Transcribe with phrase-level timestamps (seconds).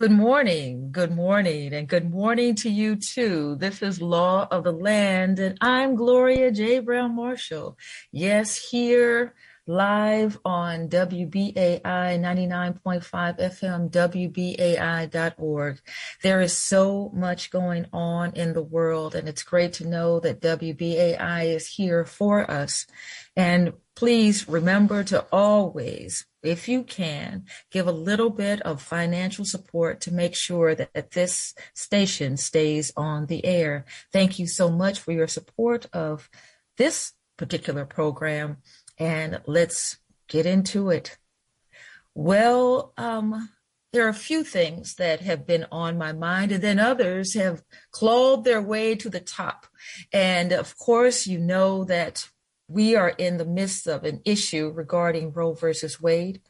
[0.00, 3.56] Good morning, good morning, and good morning to you too.
[3.56, 6.78] This is Law of the Land, and I'm Gloria J.
[6.80, 7.76] Browne-Marshall.
[8.10, 9.34] Yes, here
[9.70, 15.80] live on WBAI 99.5 FM, WBAI.org.
[16.22, 20.40] There is so much going on in the world, and it's great to know that
[20.40, 22.86] WBAI is here for us.
[23.36, 30.00] And please remember to always, if you can, give a little bit of financial support
[30.00, 33.84] to make sure that, that this station stays on the air.
[34.12, 36.28] Thank you so much for your support of
[36.76, 38.58] this particular program
[39.00, 41.18] and let's get into it.
[42.14, 43.48] Well, um,
[43.92, 47.62] there are a few things that have been on my mind, and then others have
[47.90, 49.66] clawed their way to the top.
[50.12, 52.28] And of course, you know that
[52.68, 56.40] we are in the midst of an issue regarding Roe versus Wade.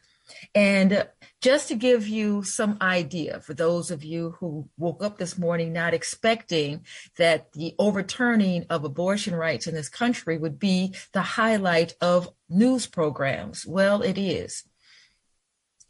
[0.55, 1.09] And
[1.41, 5.73] just to give you some idea for those of you who woke up this morning
[5.73, 6.85] not expecting
[7.17, 12.87] that the overturning of abortion rights in this country would be the highlight of news
[12.87, 13.65] programs.
[13.67, 14.65] Well, it is.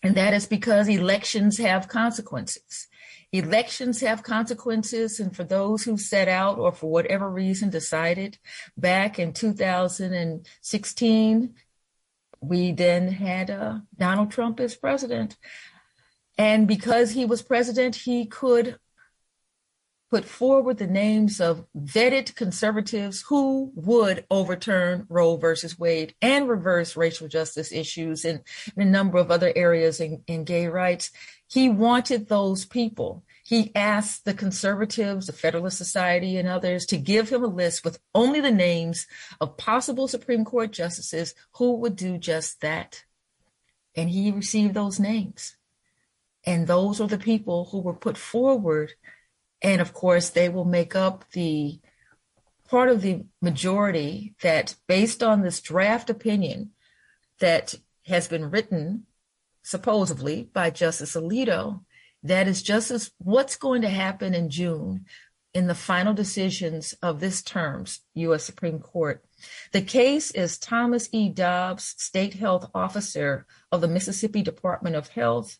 [0.02, 2.86] And that is because elections have consequences.
[3.32, 8.38] Elections have consequences, and for those who set out or for whatever reason decided
[8.76, 11.54] back in 2016
[12.40, 15.36] we then had uh, Donald Trump as president.
[16.38, 18.78] And because he was president, he could
[20.10, 26.96] put forward the names of vetted conservatives who would overturn Roe versus Wade and reverse
[26.96, 28.42] racial justice issues and,
[28.76, 31.10] a number of other areas in, in gay rights.
[31.46, 33.22] He wanted those people.
[33.44, 38.00] He asked the conservatives, the Federalist Society, and others to give him a list with
[38.14, 39.06] only the names
[39.40, 43.04] of possible Supreme Court justices who would do just that.
[43.96, 45.56] And he received those names.
[46.44, 48.92] And those are the people who were put forward.
[49.62, 51.80] And of course, they will make up the
[52.68, 56.70] part of the majority that, based on this draft opinion
[57.40, 57.74] that
[58.06, 59.06] has been written
[59.62, 61.80] supposedly by Justice Alito,
[62.22, 65.04] that is just as what's going to happen in June
[65.52, 68.44] in the final decisions of this term's U.S.
[68.44, 69.24] Supreme Court.
[69.72, 71.28] The case is Thomas E.
[71.28, 75.58] Dobbs, State Health Officer of the Mississippi Department of Health.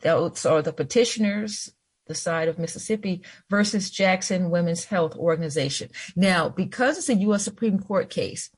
[0.00, 1.72] Those are the petitioners,
[2.06, 5.90] the side of Mississippi, versus Jackson Women's Health Organization.
[6.14, 7.44] Now, because it's a U.S.
[7.44, 8.50] Supreme Court case,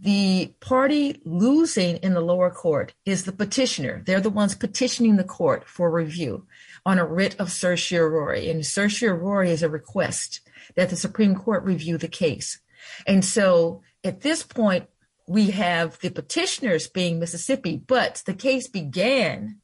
[0.00, 4.02] the party losing in the lower court is the petitioner.
[4.06, 6.46] They're the ones petitioning the court for review
[6.86, 8.48] on a writ of certiorari.
[8.48, 10.40] And certiorari is a request
[10.76, 12.60] that the Supreme Court review the case.
[13.06, 14.86] And so at this point,
[15.26, 19.58] we have the petitioners being Mississippi, but the case began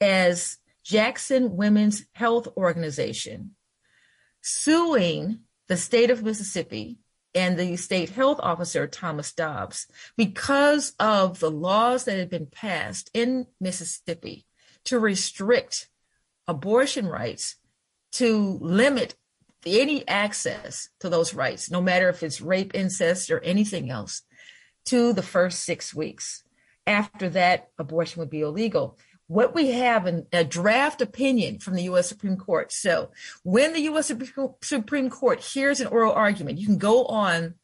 [0.00, 3.54] as Jackson Women's Health Organization
[4.40, 6.98] suing the state of Mississippi
[7.34, 13.10] and the state health officer, Thomas Dobbs, because of the laws that had been passed
[13.14, 14.44] in Mississippi
[14.84, 15.88] to restrict
[16.46, 17.56] abortion rights,
[18.12, 19.14] to limit
[19.64, 24.22] any access to those rights, no matter if it's rape, incest, or anything else,
[24.84, 26.42] to the first six weeks.
[26.86, 31.84] After that, abortion would be illegal what we have in a draft opinion from the
[31.84, 32.08] U.S.
[32.08, 32.72] Supreme Court.
[32.72, 33.10] So
[33.42, 34.12] when the U.S.
[34.62, 37.54] Supreme Court hears an oral argument, you can go on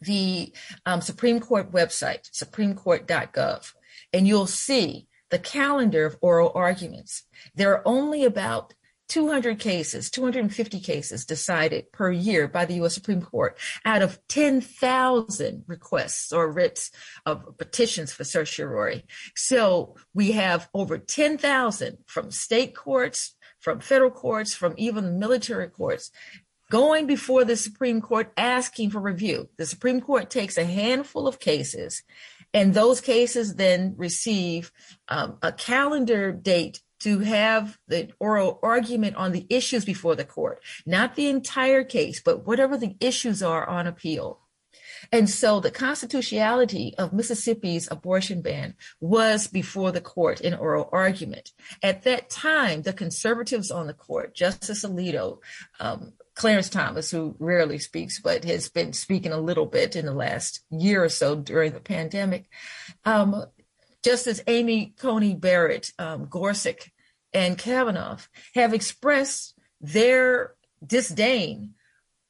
[0.00, 0.52] the
[0.84, 3.72] um, Supreme Court website, supremecourt.gov,
[4.12, 7.24] and you'll see the calendar of oral arguments.
[7.54, 8.74] There are only about
[9.12, 12.94] 200 cases, 250 cases decided per year by the U.S.
[12.94, 16.90] Supreme Court out of 10,000 requests or writs
[17.26, 19.04] of petitions for certiorari.
[19.36, 26.10] So we have over 10,000 from state courts, from federal courts, from even military courts
[26.70, 29.50] going before the Supreme Court asking for review.
[29.58, 32.02] The Supreme Court takes a handful of cases
[32.54, 34.72] and those cases then receive
[35.08, 40.62] um, a calendar date to have the oral argument on the issues before the court,
[40.86, 44.40] not the entire case, but whatever the issues are on appeal.
[45.10, 51.50] And so the constitutionality of Mississippi's abortion ban was before the court in oral argument.
[51.82, 55.38] At that time, the conservatives on the court, Justice Alito,
[55.80, 60.14] um, Clarence Thomas, who rarely speaks, but has been speaking a little bit in the
[60.14, 62.46] last year or so during the pandemic,
[63.04, 63.44] um,
[64.04, 66.90] Justice Amy Coney Barrett, um, Gorsuch,
[67.32, 68.18] and Kavanaugh
[68.54, 71.74] have expressed their disdain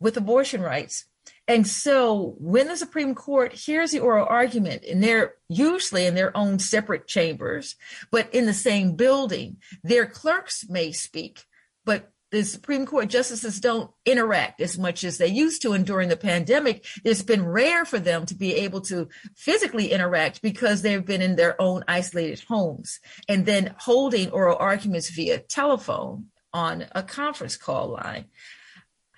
[0.01, 1.07] with abortion rights.
[1.49, 6.37] And so when the Supreme Court hears the oral argument, and they're usually in their
[6.37, 7.75] own separate chambers,
[8.11, 11.45] but in the same building, their clerks may speak,
[11.85, 15.75] but the Supreme Court justices don't interact as much as they used to.
[15.75, 20.41] And during the pandemic, it's been rare for them to be able to physically interact
[20.41, 26.29] because they've been in their own isolated homes and then holding oral arguments via telephone
[26.55, 28.25] on a conference call line.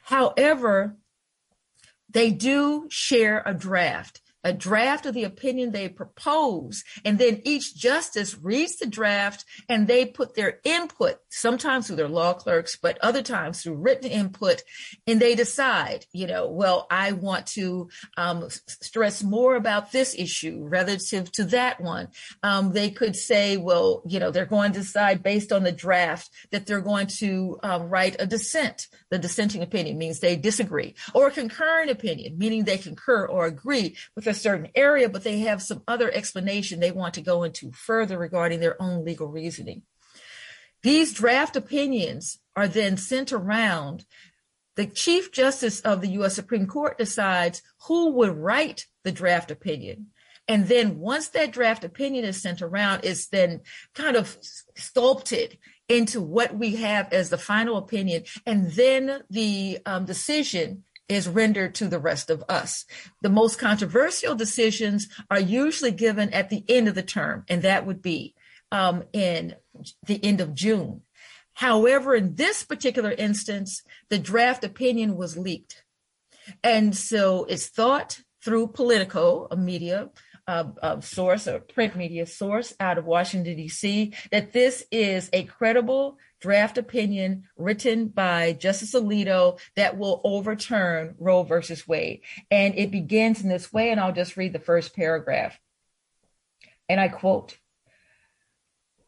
[0.03, 0.97] However,
[2.11, 7.75] they do share a draft a draft of the opinion they propose, and then each
[7.75, 12.99] justice reads the draft and they put their input, sometimes through their law clerks, but
[13.01, 14.63] other times through written input,
[15.07, 20.67] and they decide, you know, well, I want to um, stress more about this issue
[20.69, 22.09] relative to that one.
[22.43, 26.31] Um, they could say, well, you know, they're going to decide based on the draft
[26.51, 28.89] that they're going to um, write a dissent.
[29.11, 33.97] The dissenting opinion means they disagree, or a concurrent opinion, meaning they concur or agree
[34.15, 37.73] with a certain area, but they have some other explanation they want to go into
[37.73, 39.83] further regarding their own legal reasoning.
[40.83, 44.05] These draft opinions are then sent around.
[44.77, 46.35] The Chief Justice of the U.S.
[46.35, 50.09] Supreme Court decides who would write the draft opinion.
[50.47, 53.61] And then once that draft opinion is sent around, it's then
[53.95, 54.37] kind of
[54.77, 55.59] sculpted
[55.89, 58.25] into what we have as the final opinion.
[58.45, 62.85] And then the um, decision is rendered to the rest of us.
[63.23, 67.87] The most controversial decisions are usually given at the end of the term, and that
[67.87, 68.35] would be
[68.73, 69.55] um, in
[70.07, 71.03] the end of June.
[71.55, 75.85] However, in this particular instance, the draft opinion was leaked.
[76.63, 80.11] And so it's thought through Politico, a media
[80.47, 85.45] uh, uh, source, a print media source out of Washington, D.C., that this is a
[85.45, 92.21] credible draft opinion written by Justice Alito that will overturn Roe versus Wade.
[92.51, 95.59] And it begins in this way, and I'll just read the first paragraph.
[96.87, 97.57] And I quote,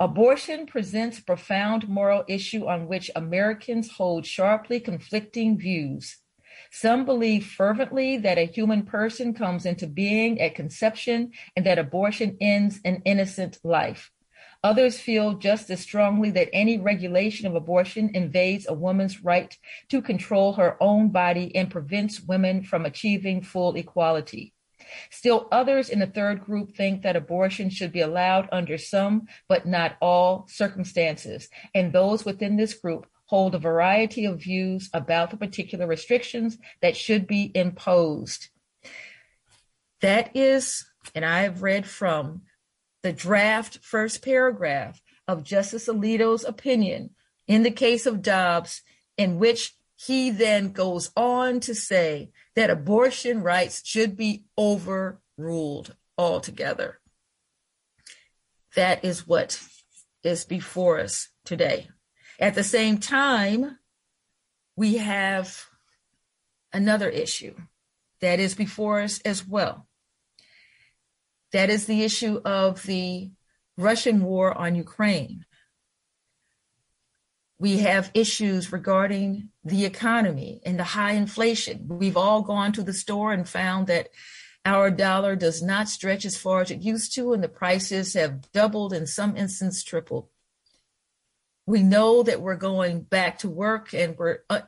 [0.00, 6.17] Abortion presents a profound moral issue on which Americans hold sharply conflicting views.
[6.71, 12.39] Some believe fervently that a human person comes into being at conception and that abortion
[12.41, 14.11] ends an innocent life.
[14.67, 19.57] Others feel just as strongly that any regulation of abortion invades a woman's right
[19.91, 24.53] to control her own body and prevents women from achieving full equality.
[25.09, 29.67] Still, others in the third group think that abortion should be allowed under some, but
[29.67, 31.49] not all, circumstances.
[31.73, 36.97] And those within this group hold a variety of views about the particular restrictions that
[36.97, 38.49] should be imposed.
[40.01, 40.85] That is,
[41.15, 42.43] and I have read from
[43.02, 47.10] the draft first paragraph of Justice Alito's opinion
[47.46, 48.82] in the case of Dobbs,
[49.16, 57.00] in which he then goes on to say that abortion rights should be overruled altogether.
[58.75, 59.60] That is what
[60.22, 61.88] is before us today.
[62.38, 63.78] At the same time,
[64.76, 65.64] we have
[66.72, 67.54] another issue
[68.20, 69.87] that is before us as well.
[71.56, 73.31] That is the issue of the
[73.79, 75.47] Russian war on Ukraine.
[77.58, 81.87] We have issues regarding the economy and the high inflation.
[81.88, 84.11] We've all gone to the store and found that
[84.67, 88.53] our dollar does not stretch as far as it used to, and the prices have
[88.53, 90.29] doubled, in some instances, tripled.
[91.65, 94.60] We know that we're going back to work and we're uh,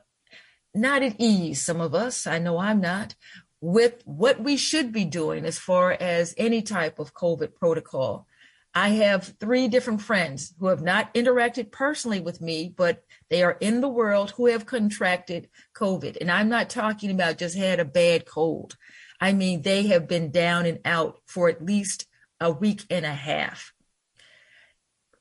[0.74, 2.26] not at ease, some of us.
[2.26, 3.14] I know I'm not
[3.60, 8.26] with what we should be doing as far as any type of COVID protocol.
[8.74, 13.56] I have three different friends who have not interacted personally with me, but they are
[13.60, 16.18] in the world who have contracted COVID.
[16.20, 18.76] And I'm not talking about just had a bad cold.
[19.20, 22.06] I mean, they have been down and out for at least
[22.40, 23.72] a week and a half.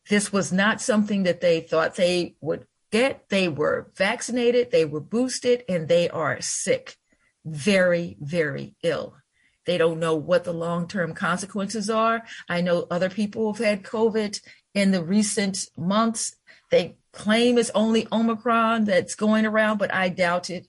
[0.10, 3.28] This was not something that they thought they would get.
[3.30, 6.96] They were vaccinated, they were boosted, and they are sick
[7.48, 9.16] very, very ill.
[9.66, 12.24] They don't know what the long term consequences are.
[12.48, 14.40] I know other people have had COVID
[14.74, 16.36] in the recent months.
[16.72, 20.68] They claim it's only Omicron that's going around, but I doubt it.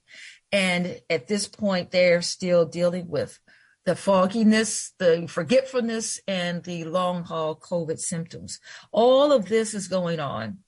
[0.51, 3.39] And at this point, they're still dealing with
[3.85, 8.59] the fogginess, the forgetfulness, and the long haul COVID symptoms.
[8.91, 10.59] All of this is going on.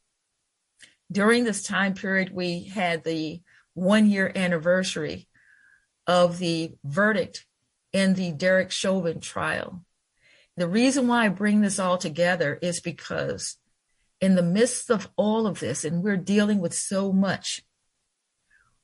[1.11, 3.41] During this time period, we had the
[3.73, 5.27] one year anniversary
[6.11, 7.45] of the verdict
[7.93, 9.85] in the Derek Chauvin trial.
[10.57, 13.55] The reason why I bring this all together is because
[14.19, 17.63] in the midst of all of this, and we're dealing with so much,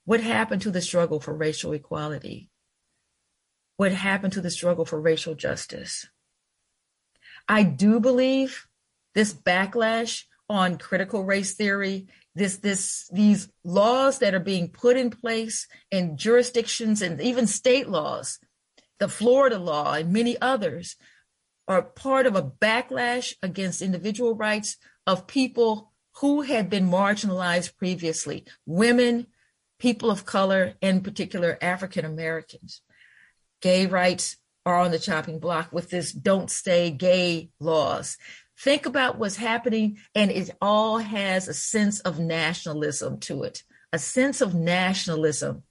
[0.05, 2.49] what happened to the struggle for racial equality?
[3.77, 6.07] what happened to the struggle for racial justice.
[7.47, 8.67] I do believe
[9.13, 12.07] this backlash on critical race theory,
[12.37, 17.89] this, this, these laws that are being put in place in jurisdictions and even state
[17.89, 18.39] laws,
[18.99, 20.95] the Florida law and many others
[21.67, 25.91] are part of a backlash against individual rights of people
[26.21, 29.27] who had been marginalized previously, women,
[29.79, 32.81] people of color, in particular African Americans.
[33.61, 38.17] Gay rights are on the chopping block with this don't stay gay laws.
[38.59, 43.99] Think about what's happening, and it all has a sense of nationalism to it, a
[43.99, 45.63] sense of nationalism.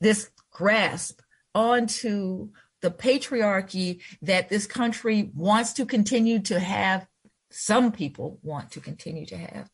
[0.00, 1.20] This grasp
[1.54, 2.50] onto
[2.82, 7.06] the patriarchy that this country wants to continue to have,
[7.50, 9.70] some people want to continue to have.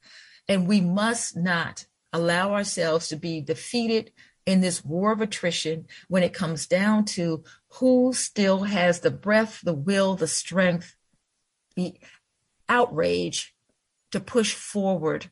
[0.46, 4.12] And we must not allow ourselves to be defeated
[4.46, 7.42] in this war of attrition when it comes down to
[7.74, 10.94] who still has the breath, the will, the strength,
[11.76, 11.94] the
[12.70, 13.54] outrage
[14.12, 15.30] to push forward.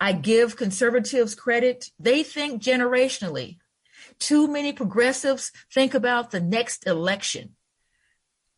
[0.00, 1.90] I give conservatives credit.
[1.98, 3.58] They think generationally.
[4.18, 7.56] Too many progressives think about the next election.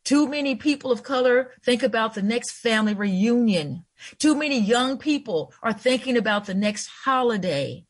[0.04, 3.84] Too many people of color think about the next family reunion.
[4.18, 7.84] Too many young people are thinking about the next holiday.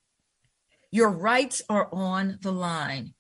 [0.90, 3.14] Your rights are on the line.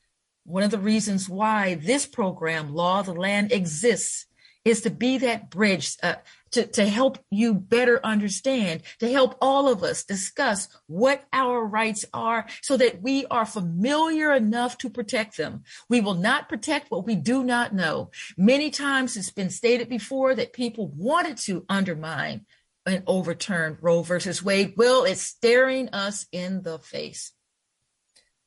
[0.44, 4.26] One of the reasons why this program, Law of the Land, exists
[4.66, 6.16] is to be that bridge, uh,
[6.50, 12.04] to, to help you better understand, to help all of us discuss what our rights
[12.12, 15.62] are so that we are familiar enough to protect them.
[15.88, 18.10] We will not protect what we do not know.
[18.36, 22.44] Many times it's been stated before that people wanted to undermine
[22.84, 24.74] and overturn Roe versus Wade.
[24.76, 27.32] Well, it's staring us in the face.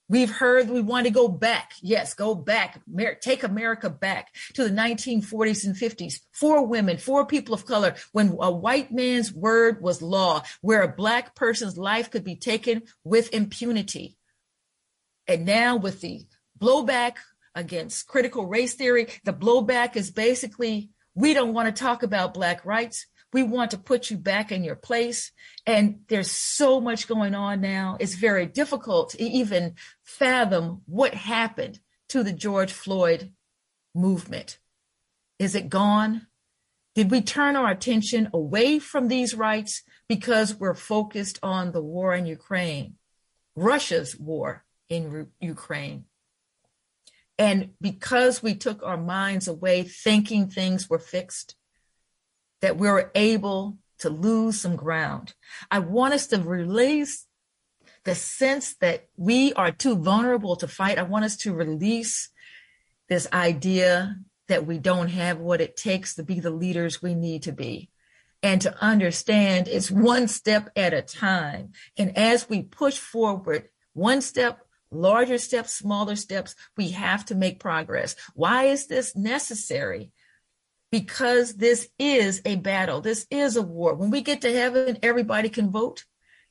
[0.09, 1.73] We've heard we want to go back.
[1.81, 2.81] Yes, go back.
[3.21, 6.15] Take America back to the 1940s and 50s.
[6.31, 10.95] For women, for people of color, when a white man's word was law, where a
[10.95, 14.17] black person's life could be taken with impunity.
[15.27, 16.25] And now with the
[16.59, 17.17] blowback
[17.53, 22.65] against critical race theory, the blowback is basically, we don't want to talk about black
[22.65, 23.05] rights.
[23.31, 25.31] We want to put you back in your place.
[25.65, 27.97] And there's so much going on now.
[27.99, 33.31] It's very difficult to even fathom what happened to the George Floyd
[33.93, 34.59] movement.
[35.37, 36.27] Is it gone?
[36.95, 42.13] Did we turn our attention away from these rights because we're focused on the war
[42.13, 42.95] in Ukraine,
[43.55, 46.05] Russia's war in Ukraine?
[47.37, 51.55] And because we took our minds away thinking things were fixed,
[52.61, 55.33] that we are able to lose some ground.
[55.69, 57.25] I want us to release
[58.05, 60.97] the sense that we are too vulnerable to fight.
[60.97, 62.29] I want us to release
[63.07, 67.43] this idea that we don't have what it takes to be the leaders we need
[67.43, 67.89] to be.
[68.41, 71.73] And to understand it's one step at a time.
[71.97, 74.61] And as we push forward, one step,
[74.91, 78.15] larger steps, smaller steps, we have to make progress.
[78.33, 80.11] Why is this necessary?
[80.91, 83.01] Because this is a battle.
[83.01, 83.93] This is a war.
[83.95, 86.05] When we get to heaven, everybody can vote.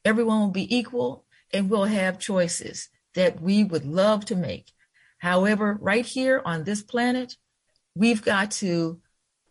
[0.05, 4.73] Everyone will be equal and we'll have choices that we would love to make.
[5.19, 7.37] However, right here on this planet,
[7.95, 9.01] we've got to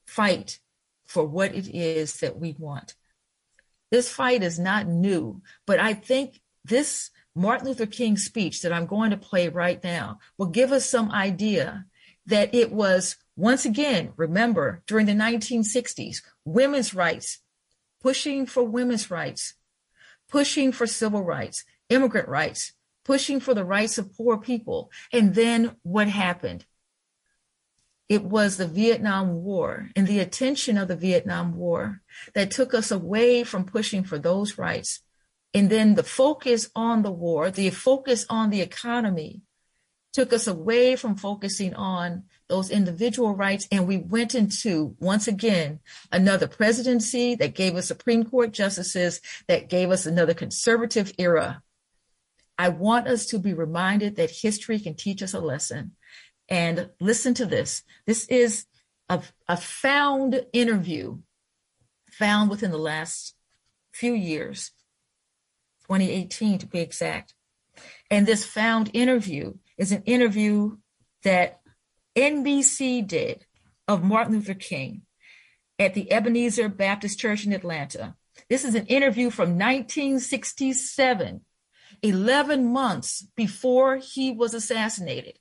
[0.05, 0.59] fight
[1.05, 2.95] for what it is that we want.
[3.91, 8.85] This fight is not new, but I think this Martin Luther King speech that I'm
[8.85, 11.85] going to play right now will give us some idea
[12.25, 17.37] that it was once again, remember during the 1960s, women's rights,
[18.01, 19.53] pushing for women's rights,
[20.27, 22.73] pushing for civil rights, immigrant rights,
[23.05, 24.89] pushing for the rights of poor people.
[25.13, 26.65] And then what happened?
[28.09, 32.01] It was the Vietnam War and the attention of the Vietnam War
[32.33, 35.01] that took us away from pushing for those rights.
[35.53, 39.41] And then the focus on the war, the focus on the economy,
[40.11, 43.67] took us away from focusing on those individual rights.
[43.71, 45.79] And we went into, once again,
[46.11, 51.61] another presidency that gave us Supreme Court justices, that gave us another conservative era.
[52.57, 55.91] I want us to be reminded that history can teach us a lesson.
[56.49, 57.83] And listen to this.
[58.05, 58.65] This is
[59.09, 61.19] a, a found interview
[62.09, 63.35] found within the last
[63.91, 64.71] few years,
[65.83, 67.33] 2018 to be exact.
[68.09, 70.77] And this found interview is an interview
[71.23, 71.59] that
[72.17, 73.45] NBC did
[73.87, 75.03] of Martin Luther King
[75.77, 78.15] at the Ebenezer Baptist Church in Atlanta.
[78.49, 81.41] This is an interview from 1967,
[82.01, 85.37] 11 months before he was assassinated.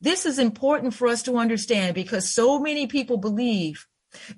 [0.00, 3.88] this is important for us to understand because so many people believe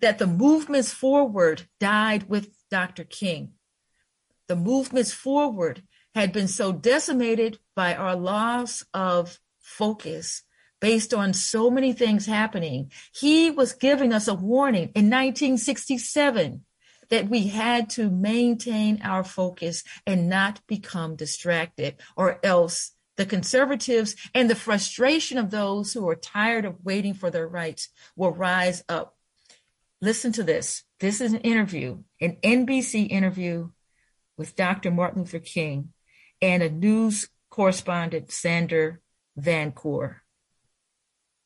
[0.00, 3.04] that the movements forward died with Dr.
[3.04, 3.52] King.
[4.48, 5.82] The movements forward
[6.14, 10.42] had been so decimated by our loss of focus
[10.82, 12.90] based on so many things happening.
[13.14, 16.64] He was giving us a warning in 1967
[17.08, 24.16] that we had to maintain our focus and not become distracted, or else the conservatives
[24.34, 28.82] and the frustration of those who are tired of waiting for their rights will rise
[28.88, 29.16] up.
[30.00, 30.82] Listen to this.
[30.98, 33.70] This is an interview, an NBC interview
[34.36, 34.90] with Dr.
[34.90, 35.92] Martin Luther King
[36.40, 39.00] and a news correspondent, Sander
[39.38, 40.21] Vanocur.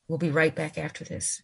[0.07, 1.41] We'll be right back after this.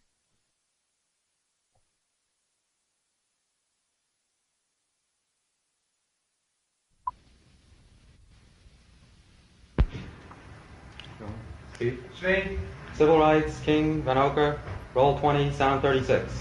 [11.74, 12.02] Steve.
[12.16, 12.60] Steve.
[12.94, 14.58] Civil Rights, King, Vanocur,
[14.94, 16.32] roll 20, sound 36.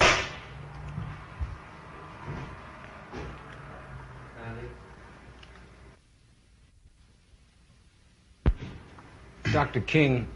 [9.52, 9.82] Dr.
[9.82, 10.28] King,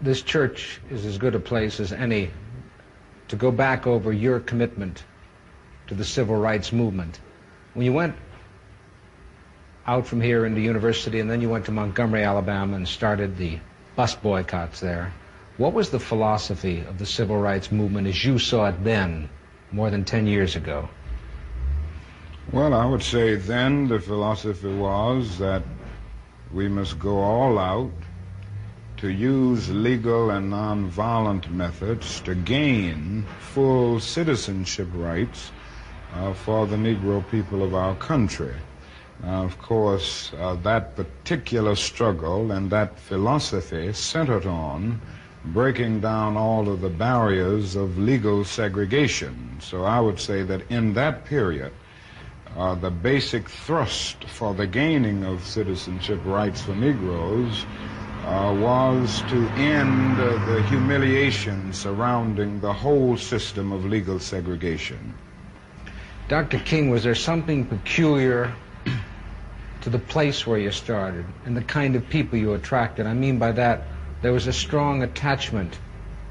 [0.00, 2.30] this church is as good a place as any
[3.28, 5.04] to go back over your commitment
[5.86, 7.20] to the civil rights movement.
[7.74, 8.16] When you went
[9.86, 13.58] out from here into university and then you went to Montgomery, Alabama and started the
[13.94, 15.12] bus boycotts there,
[15.58, 19.28] what was the philosophy of the civil rights movement as you saw it then,
[19.72, 20.88] more than 10 years ago?
[22.52, 25.62] Well, I would say then the philosophy was that
[26.52, 27.92] we must go all out
[29.00, 35.52] to use legal and nonviolent methods to gain full citizenship rights
[36.14, 38.54] uh, for the Negro people of our country.
[39.22, 45.00] Now, of course, uh, that particular struggle and that philosophy centered on
[45.46, 49.56] breaking down all of the barriers of legal segregation.
[49.60, 51.72] So I would say that in that period,
[52.54, 57.64] uh, the basic thrust for the gaining of citizenship rights for Negroes
[58.24, 65.14] uh, was to end uh, the humiliation surrounding the whole system of legal segregation.
[66.28, 66.58] Dr.
[66.58, 68.52] King, was there something peculiar
[69.80, 73.06] to the place where you started and the kind of people you attracted?
[73.06, 73.82] I mean by that,
[74.22, 75.78] there was a strong attachment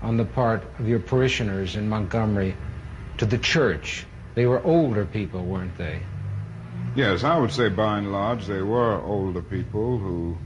[0.01, 2.55] on the part of your parishioners in Montgomery
[3.17, 4.05] to the church.
[4.35, 5.99] They were older people, weren't they?
[6.95, 10.37] Yes, I would say by and large they were older people who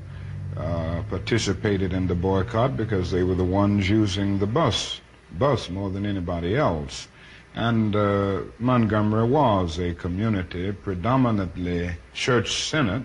[0.57, 5.01] uh, participated in the boycott because they were the ones using the bus,
[5.37, 7.07] bus more than anybody else.
[7.55, 13.03] And uh, Montgomery was a community predominantly church-centered,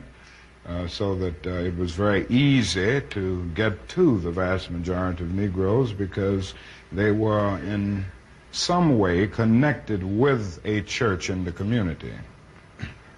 [0.66, 5.34] uh, so that uh, it was very easy to get to the vast majority of
[5.34, 6.54] Negroes because
[6.92, 8.04] they were in
[8.52, 12.12] some way connected with a church in the community.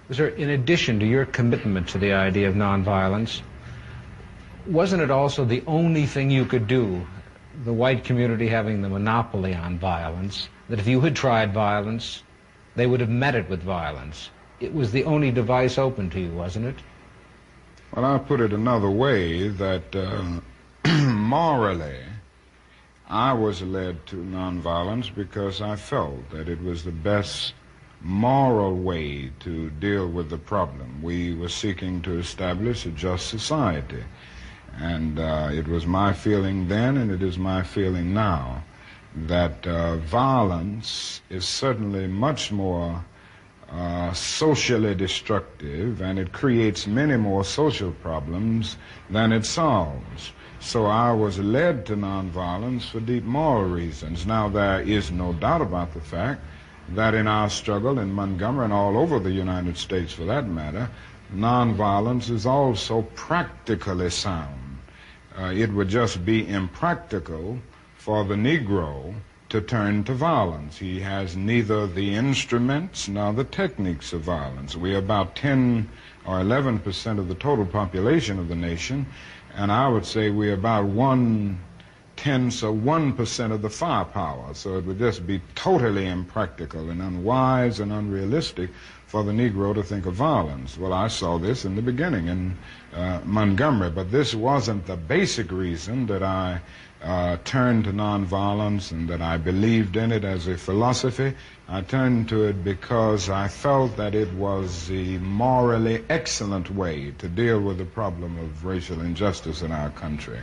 [0.07, 3.41] Was there, in addition to your commitment to the idea of nonviolence,
[4.67, 7.05] wasn't it also the only thing you could do,
[7.63, 12.23] the white community having the monopoly on violence, that if you had tried violence,
[12.75, 14.29] they would have met it with violence?
[14.59, 16.75] It was the only device open to you, wasn't it?
[17.93, 20.39] Well, I'll put it another way that uh,
[21.11, 21.99] morally,
[23.09, 27.53] I was led to nonviolence because I felt that it was the best
[28.01, 31.01] moral way to deal with the problem.
[31.01, 34.03] We were seeking to establish a just society.
[34.77, 38.63] And uh, it was my feeling then, and it is my feeling now,
[39.15, 43.03] that uh, violence is certainly much more
[43.69, 48.77] uh, socially destructive, and it creates many more social problems
[49.09, 50.31] than it solves.
[50.59, 54.25] So I was led to nonviolence for deep moral reasons.
[54.25, 56.41] Now, there is no doubt about the fact
[56.89, 60.89] that in our struggle in Montgomery and all over the United States for that matter,
[61.33, 64.60] nonviolence is also practically sound.
[65.37, 67.59] Uh, it would just be impractical
[67.95, 69.13] for the Negro
[69.49, 70.77] to turn to violence.
[70.77, 74.75] He has neither the instruments nor the techniques of violence.
[74.75, 75.89] We are about 10
[76.25, 79.05] or 11 percent of the total population of the nation,
[79.55, 81.59] and I would say we're about one
[82.15, 84.53] tenth or one percent of the firepower.
[84.53, 88.69] So it would just be totally impractical and unwise and unrealistic
[89.07, 90.77] for the Negro to think of violence.
[90.77, 92.57] Well, I saw this in the beginning in
[92.93, 96.61] uh, Montgomery, but this wasn't the basic reason that I
[97.01, 101.33] uh, turned to nonviolence and that I believed in it as a philosophy.
[101.67, 107.27] I turned to it because I felt that it was the morally excellent way to
[107.27, 110.41] deal with the problem of racial injustice in our country.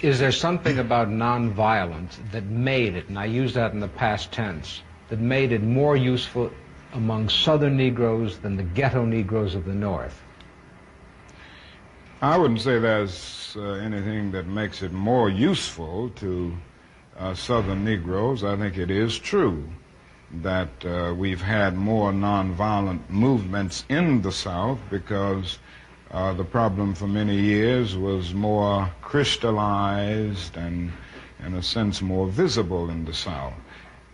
[0.00, 4.32] Is there something about nonviolence that made it, and I use that in the past
[4.32, 6.50] tense, that made it more useful
[6.92, 10.20] among Southern Negroes than the ghetto Negroes of the North?
[12.22, 16.54] I wouldn't say there's uh, anything that makes it more useful to
[17.18, 18.44] uh, Southern Negroes.
[18.44, 19.66] I think it is true
[20.42, 25.60] that uh, we've had more nonviolent movements in the South because
[26.10, 30.92] uh, the problem for many years was more crystallized and,
[31.46, 33.54] in a sense, more visible in the South.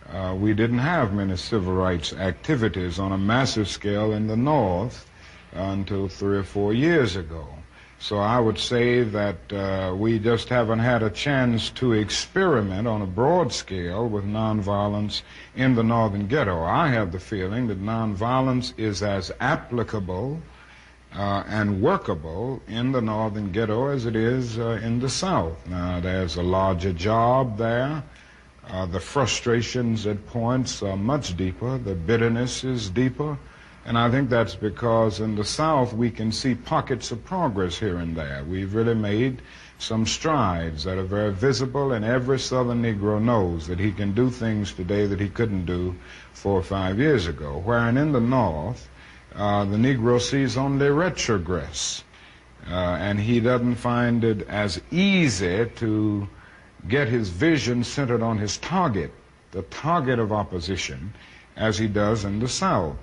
[0.07, 5.09] Uh, we didn't have many civil rights activities on a massive scale in the North
[5.51, 7.56] until three or four years ago.
[7.99, 13.01] So I would say that uh, we just haven't had a chance to experiment on
[13.01, 15.23] a broad scale with nonviolence
[15.55, 16.63] in the northern ghetto.
[16.63, 20.39] I have the feeling that nonviolence is as applicable
[21.15, 25.67] uh, and workable in the northern ghetto as it is uh, in the south.
[25.67, 28.03] Now, there's a larger job there.
[28.69, 31.77] Uh, the frustrations at points are much deeper.
[31.77, 33.37] The bitterness is deeper.
[33.87, 37.95] And I think that's because in the South we can see pockets of progress here
[37.99, 38.43] and there.
[38.43, 39.41] We've really made
[39.79, 44.29] some strides that are very visible, and every Southern Negro knows that he can do
[44.29, 45.95] things today that he couldn't do
[46.33, 47.61] four or five years ago.
[47.63, 48.89] Wherein in the North,
[49.33, 52.03] uh, the Negro sees only retrogress,
[52.69, 56.27] uh, and he doesn't find it as easy to
[56.89, 59.13] get his vision centered on his target,
[59.51, 61.13] the target of opposition,
[61.55, 62.97] as he does in the South.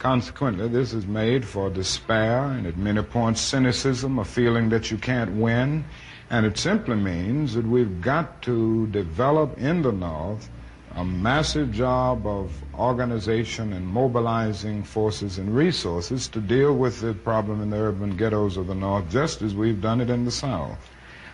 [0.00, 4.96] Consequently, this is made for despair and at many points cynicism, a feeling that you
[4.96, 5.84] can't win.
[6.30, 10.48] And it simply means that we've got to develop in the North
[10.96, 17.60] a massive job of organization and mobilizing forces and resources to deal with the problem
[17.60, 20.78] in the urban ghettos of the North, just as we've done it in the South.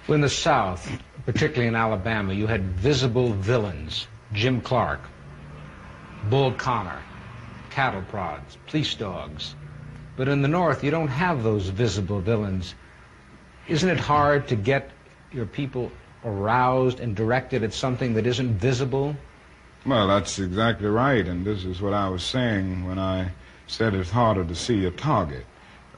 [0.08, 0.90] Well, in the South,
[1.24, 5.00] particularly in Alabama, you had visible villains Jim Clark,
[6.28, 7.00] Bull Connor,
[7.76, 9.54] cattle prods, police dogs.
[10.16, 12.74] But in the North, you don't have those visible villains.
[13.68, 14.90] Isn't it hard to get
[15.30, 15.92] your people
[16.24, 19.14] aroused and directed at something that isn't visible?
[19.84, 23.32] Well, that's exactly right, and this is what I was saying when I
[23.66, 25.44] said it's harder to see a target.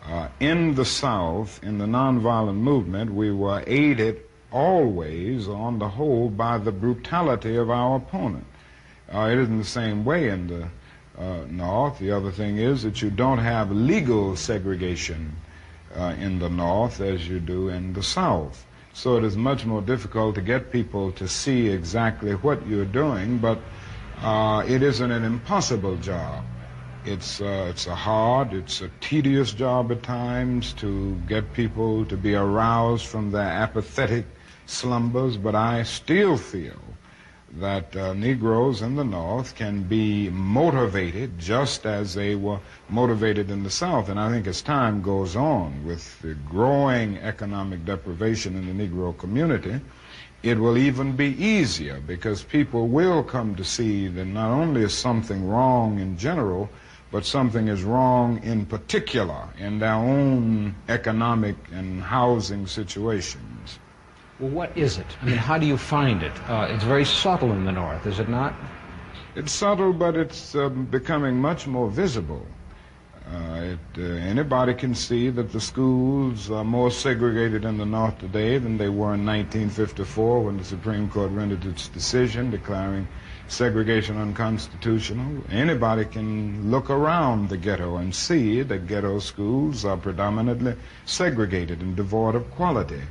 [0.05, 6.29] Uh, in the South, in the nonviolent movement, we were aided always, on the whole,
[6.29, 8.47] by the brutality of our opponent.
[9.15, 10.69] Uh, it isn't the same way in the
[11.19, 11.99] uh, North.
[11.99, 15.33] The other thing is that you don't have legal segregation
[15.95, 18.65] uh, in the North as you do in the South.
[18.93, 23.39] So it is much more difficult to get people to see exactly what you're doing,
[23.39, 23.59] but
[24.21, 26.45] uh, it isn't an impossible job.
[27.05, 32.17] It's, uh, it's a hard, it's a tedious job at times to get people to
[32.17, 34.27] be aroused from their apathetic
[34.67, 36.88] slumbers, but I still feel
[37.53, 43.63] that uh, Negroes in the North can be motivated just as they were motivated in
[43.63, 44.09] the South.
[44.09, 49.17] And I think as time goes on with the growing economic deprivation in the Negro
[49.17, 49.81] community,
[50.43, 54.95] it will even be easier because people will come to see that not only is
[54.97, 56.71] something wrong in general,
[57.11, 63.79] but something is wrong in particular in their own economic and housing situations.
[64.41, 65.07] Well, what is it?
[65.21, 66.33] I mean, how do you find it?
[66.49, 68.55] Uh, it's very subtle in the North, is it not?
[69.35, 72.47] It's subtle, but it's um, becoming much more visible.
[73.27, 78.17] Uh, it, uh, anybody can see that the schools are more segregated in the North
[78.21, 83.09] today than they were in 1954 when the Supreme Court rendered its decision declaring
[83.49, 85.43] segregation unconstitutional.
[85.51, 91.97] Anybody can look around the ghetto and see that ghetto schools are predominantly segregated and
[91.97, 93.03] devoid of quality.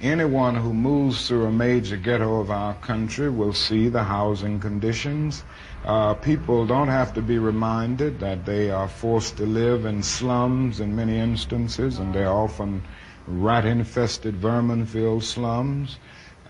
[0.00, 5.44] Anyone who moves through a major ghetto of our country will see the housing conditions.
[5.84, 10.80] Uh, people don't have to be reminded that they are forced to live in slums
[10.80, 12.82] in many instances, and they're often
[13.28, 15.98] rat-infested, vermin-filled slums.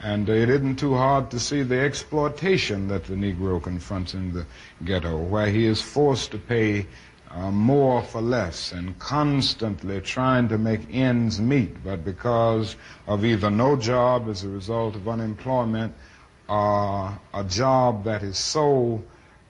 [0.01, 4.47] And it isn't too hard to see the exploitation that the Negro confronts in the
[4.85, 6.87] ghetto, where he is forced to pay
[7.35, 13.51] uh, more for less and constantly trying to make ends meet, but because of either
[13.51, 15.95] no job as a result of unemployment
[16.49, 19.03] a job that is so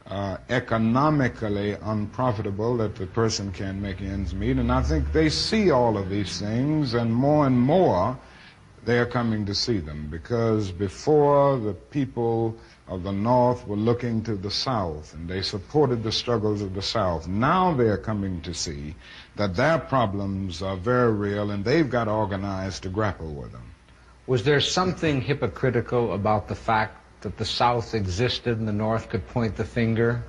[0.06, 4.56] uh, economically unprofitable that the person can't make ends meet.
[4.58, 8.18] And I think they see all of these things, and more and more
[8.84, 12.54] they are coming to see them because before the people
[12.86, 16.82] of the North were looking to the South and they supported the struggles of the
[16.82, 17.26] South.
[17.26, 18.94] Now they are coming to see
[19.36, 23.70] that their problems are very real and they've got organized to grapple with them.
[24.26, 29.26] Was there something hypocritical about the fact that the South existed and the North could
[29.28, 30.22] point the finger?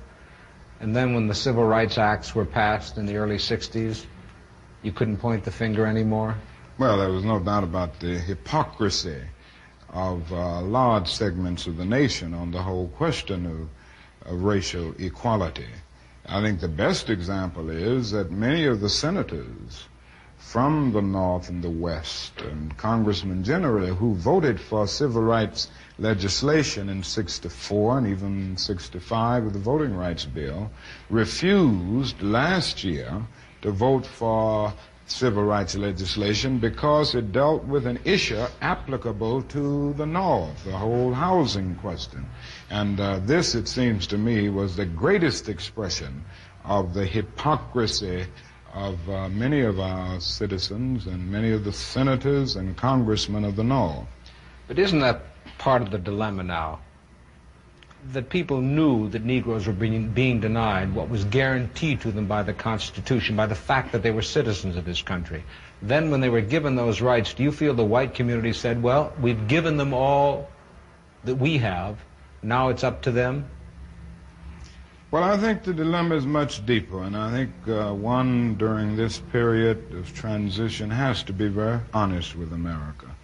[0.80, 4.04] And then when the Civil Rights Acts were passed in the early 60s,
[4.82, 6.36] you couldn't point the finger anymore?
[6.78, 9.22] Well, there was no doubt about the hypocrisy
[9.96, 15.70] of uh, large segments of the nation on the whole question of, of racial equality.
[16.26, 19.86] I think the best example is that many of the senators
[20.36, 26.90] from the North and the West, and congressmen generally, who voted for civil rights legislation
[26.90, 30.70] in 64 and even 65 with the Voting Rights Bill,
[31.08, 33.22] refused last year
[33.62, 34.74] to vote for
[35.06, 41.12] civil rights legislation because it dealt with an issue applicable to the North, the whole
[41.12, 42.26] housing question.
[42.70, 46.24] And uh, this, it seems to me, was the greatest expression
[46.64, 48.26] of the hypocrisy
[48.74, 53.64] of uh, many of our citizens and many of the senators and congressmen of the
[53.64, 54.06] North.
[54.68, 55.22] But isn't that
[55.58, 56.80] part of the dilemma now?
[58.12, 62.42] That people knew that Negroes were being, being denied what was guaranteed to them by
[62.42, 65.44] the Constitution, by the fact that they were citizens of this country.
[65.82, 69.12] Then, when they were given those rights, do you feel the white community said, well,
[69.20, 70.48] we've given them all
[71.24, 71.98] that we have,
[72.42, 73.46] now it's up to them?
[75.10, 79.18] Well, I think the dilemma is much deeper, and I think uh, one during this
[79.18, 83.15] period of transition has to be very honest with America.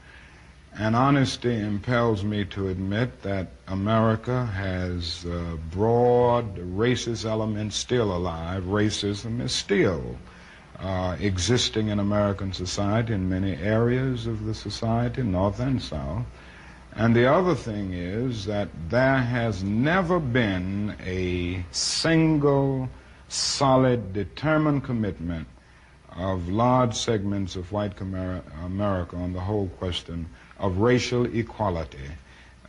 [0.79, 8.65] And honesty impels me to admit that America has uh, broad racist elements still alive.
[8.65, 10.17] Racism is still
[10.79, 16.25] uh, existing in American society in many areas of the society, North and South.
[16.95, 22.89] And the other thing is that there has never been a single,
[23.29, 25.49] solid, determined commitment
[26.17, 30.29] of large segments of white America on the whole question
[30.63, 32.09] of racial equality.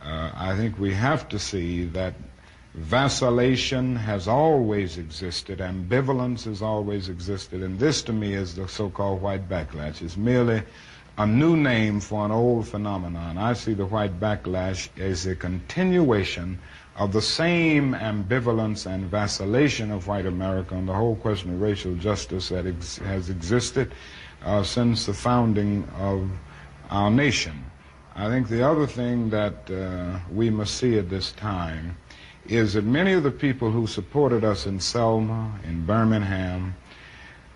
[0.02, 2.14] Uh, I think we have to see that
[2.74, 9.22] vacillation has always existed, ambivalence has always existed, and this to me is the so-called
[9.22, 10.02] white backlash.
[10.02, 10.62] It's merely
[11.16, 13.38] a new name for an old phenomenon.
[13.38, 16.58] I see the white backlash as a continuation
[16.96, 21.94] of the same ambivalence and vacillation of white America on the whole question of racial
[21.94, 23.92] justice that ex has existed
[24.44, 26.28] uh, since the founding of
[26.90, 27.64] our nation.
[28.16, 31.96] I think the other thing that uh, we must see at this time
[32.46, 36.76] is that many of the people who supported us in Selma, in Birmingham,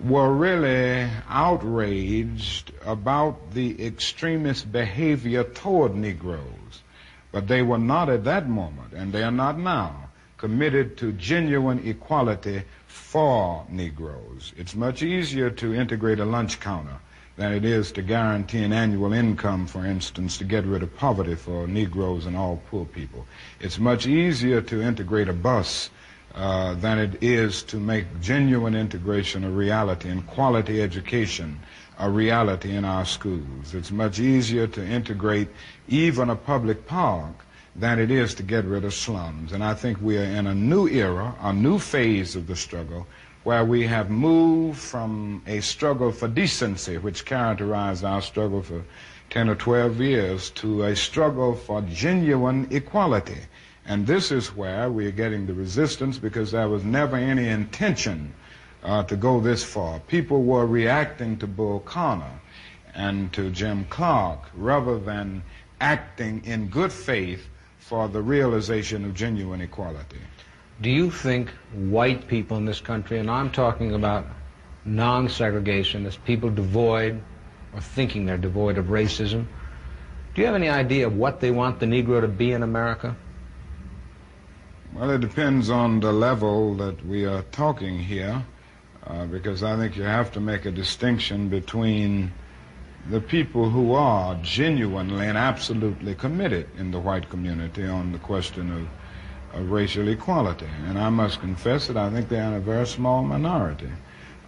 [0.01, 6.83] were really outraged about the extremist behavior toward Negroes.
[7.31, 11.87] But they were not at that moment, and they are not now, committed to genuine
[11.87, 14.53] equality for Negroes.
[14.57, 16.99] It's much easier to integrate a lunch counter
[17.39, 21.37] than it is to guarantee an annual income, for instance, to get rid of poverty
[21.37, 23.27] for Negroes and all poor people.
[23.61, 25.89] It's much easier to integrate a bus
[26.35, 31.61] uh, than it is to make genuine integration a reality and quality education
[32.01, 33.75] a reality in our schools.
[33.75, 35.49] It's much easier to integrate
[35.89, 39.53] even a public park than it is to get rid of slums.
[39.53, 43.07] And I think we are in a new era, a new phase of the struggle,
[43.45, 48.85] where we have moved from a struggle for decency, which characterized our struggle for
[49.31, 53.39] 10 or 12 years, to a struggle for genuine equality.
[53.87, 58.35] And this is where we are getting the resistance because there was never any intention
[58.83, 60.01] uh, to go this far.
[60.01, 62.41] People were reacting to Bull Connor
[62.95, 65.43] and to Jim Clark rather than
[65.81, 67.47] acting in good faith
[67.79, 70.21] for the realization of genuine equality.
[70.81, 74.27] Do you think white people in this country, and I'm talking about
[74.85, 77.21] non-segregationists, people devoid
[77.75, 79.47] or thinking they're devoid of racism,
[80.35, 83.17] do you have any idea of what they want the Negro to be in America?
[84.95, 88.45] Well, it depends on the level that we are talking here,
[89.05, 92.33] uh, because I think you have to make a distinction between
[93.11, 98.71] the people who are genuinely and absolutely committed in the white community on the question
[98.71, 98.89] of,
[99.55, 100.69] of racial equality.
[100.87, 103.91] And I must confess that I think they're in a very small minority.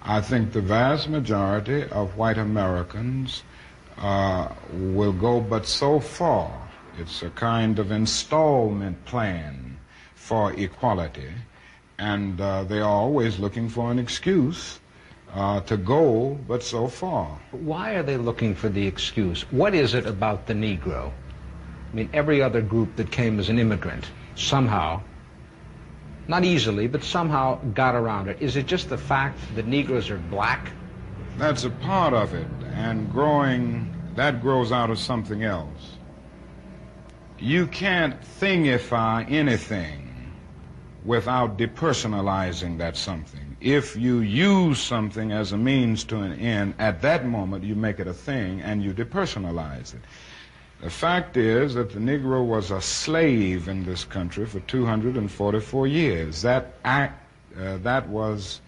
[0.03, 3.43] I think the vast majority of white Americans
[3.99, 6.69] uh, will go but so far.
[6.99, 9.79] It's a kind of installment plan
[10.15, 11.31] for equality,
[11.99, 14.81] and uh, they are always looking for an excuse
[15.35, 17.39] uh, to go but so far.
[17.53, 19.43] Why are they looking for the excuse?
[19.51, 21.13] What is it about the Negro?
[21.93, 25.03] I mean, every other group that came as an immigrant somehow,
[26.29, 28.39] not easily, but somehow got around it.
[28.41, 30.71] Is it just the fact that Negroes are black?
[31.39, 32.47] That's a part of it.
[32.75, 35.97] And growing that grows out of something else.
[37.39, 40.33] You can't thingify anything
[41.05, 43.57] without depersonalizing that something.
[43.61, 47.99] If you use something as a means to an end, at that moment you make
[47.99, 50.01] it a thing and you depersonalize it.
[50.83, 56.41] The fact is that the Negro was a slave in this country for 244 years.
[56.41, 57.23] That act,
[57.59, 58.63] uh, that was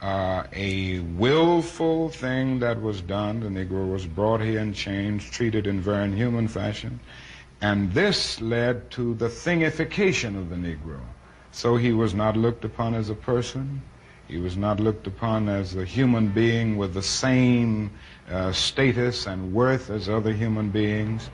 [0.00, 3.40] uh, a willful thing that was done.
[3.40, 6.98] The Negro was brought here in chains, treated in very inhuman fashion.
[7.60, 11.00] And this led to the thingification of the Negro.
[11.50, 13.82] So he was not looked upon as a person.
[14.26, 17.90] He was not looked upon as a human being with the same
[18.30, 21.30] uh, status and worth as other human beings.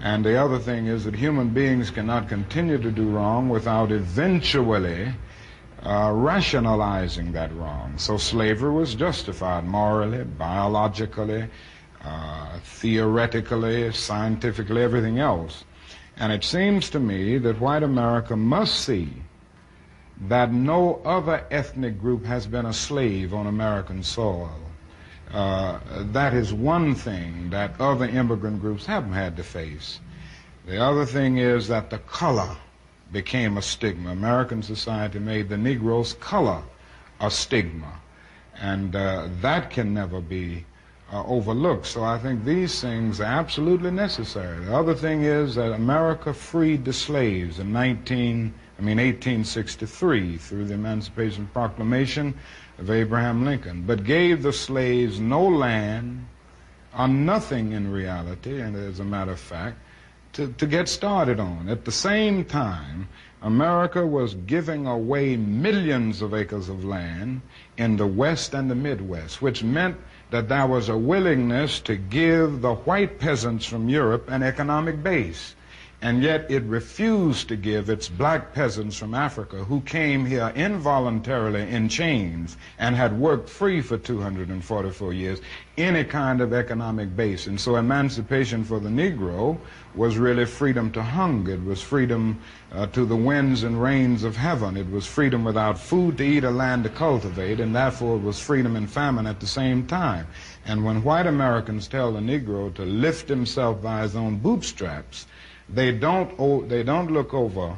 [0.00, 5.12] And the other thing is that human beings cannot continue to do wrong without eventually
[5.82, 7.96] uh, rationalizing that wrong.
[7.96, 11.48] So slavery was justified morally, biologically,
[12.04, 15.64] uh, theoretically, scientifically, everything else.
[16.16, 19.08] And it seems to me that white America must see
[20.28, 24.65] that no other ethnic group has been a slave on American soil.
[25.32, 25.78] Uh,
[26.12, 30.00] that is one thing that other immigrant groups haven't had to face.
[30.66, 32.56] The other thing is that the color
[33.12, 34.10] became a stigma.
[34.10, 36.62] American society made the Negro's color
[37.20, 38.00] a stigma.
[38.60, 40.64] And uh, that can never be
[41.12, 41.86] uh, overlooked.
[41.86, 44.64] So I think these things are absolutely necessary.
[44.64, 50.64] The other thing is that America freed the slaves in 19, I mean 1863 through
[50.66, 52.34] the Emancipation Proclamation
[52.78, 56.26] of Abraham Lincoln, but gave the slaves no land
[56.98, 59.78] or nothing in reality, and as a matter of fact,
[60.34, 61.68] to, to get started on.
[61.68, 63.08] At the same time,
[63.42, 67.40] America was giving away millions of acres of land
[67.78, 69.96] in the West and the Midwest, which meant
[70.30, 75.54] that there was a willingness to give the white peasants from Europe an economic base
[76.02, 81.62] and yet it refused to give its black peasants from Africa who came here involuntarily
[81.62, 85.40] in chains and had worked free for 244 years
[85.78, 87.46] any kind of economic base.
[87.46, 89.58] And so emancipation for the Negro
[89.94, 91.54] was really freedom to hunger.
[91.54, 92.40] It was freedom
[92.72, 94.76] uh, to the winds and rains of heaven.
[94.76, 98.38] It was freedom without food to eat or land to cultivate, and therefore it was
[98.38, 100.26] freedom and famine at the same time.
[100.66, 105.26] And when white Americans tell the Negro to lift himself by his own bootstraps,
[105.68, 107.76] they don't, they don't look over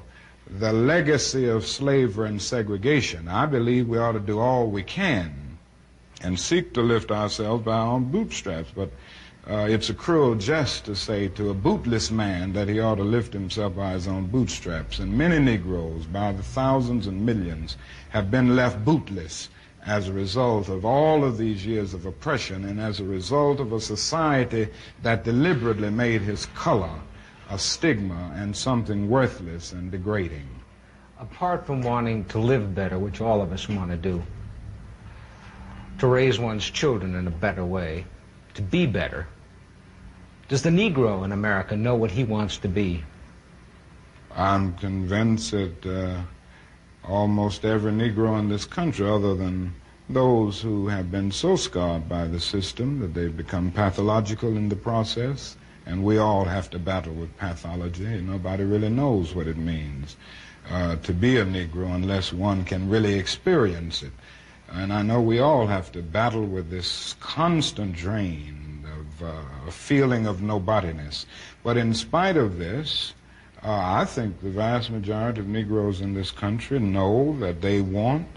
[0.51, 3.29] the legacy of slavery and segregation.
[3.29, 5.59] I believe we ought to do all we can
[6.23, 8.71] and seek to lift ourselves by our own bootstraps.
[8.75, 8.91] But
[9.49, 13.05] uh, it's a cruel jest to say to a bootless man that he ought to
[13.05, 14.99] lift himself by his own bootstraps.
[14.99, 17.77] And many Negroes, by the thousands and millions,
[18.11, 19.49] have been left bootless
[19.87, 23.73] as a result of all of these years of oppression and as a result of
[23.73, 24.69] a society
[25.03, 26.91] that deliberately made his color
[27.51, 30.49] a stigma and something worthless and degrading.
[31.19, 34.23] Apart from wanting to live better, which all of us want to do,
[35.99, 38.05] to raise one's children in a better way,
[38.55, 39.27] to be better,
[40.49, 43.05] does the Negro in America know what he wants to be?
[44.35, 46.23] I'm convinced that uh,
[47.07, 49.75] almost every Negro in this country, other than
[50.09, 54.77] those who have been so scarred by the system that they've become pathological in the
[54.77, 55.58] process,
[55.89, 58.21] and we all have to battle with pathology.
[58.21, 60.17] Nobody really knows what it means
[60.71, 64.13] uh, to be a Negro unless one can really experience it.
[64.71, 69.33] And I know we all have to battle with this constant drain of uh,
[69.67, 71.25] a feeling of nobodiness.
[71.63, 73.15] But in spite of this,
[73.65, 78.29] uh, I think the vast majority of Negroes in this country know that they want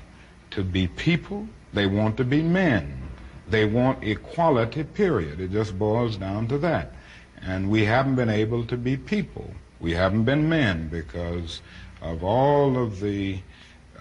[0.51, 3.09] to be people, they want to be men,
[3.49, 5.41] they want equality, period.
[5.41, 6.93] It just boils down to that.
[7.43, 9.51] And we haven't been able to be people.
[9.79, 11.61] We haven't been men because
[12.01, 13.39] of all of the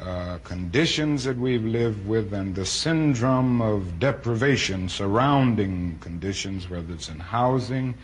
[0.00, 7.10] uh, conditions that we've lived with and the syndrome of deprivation surrounding conditions, whether it's
[7.10, 7.94] in housing,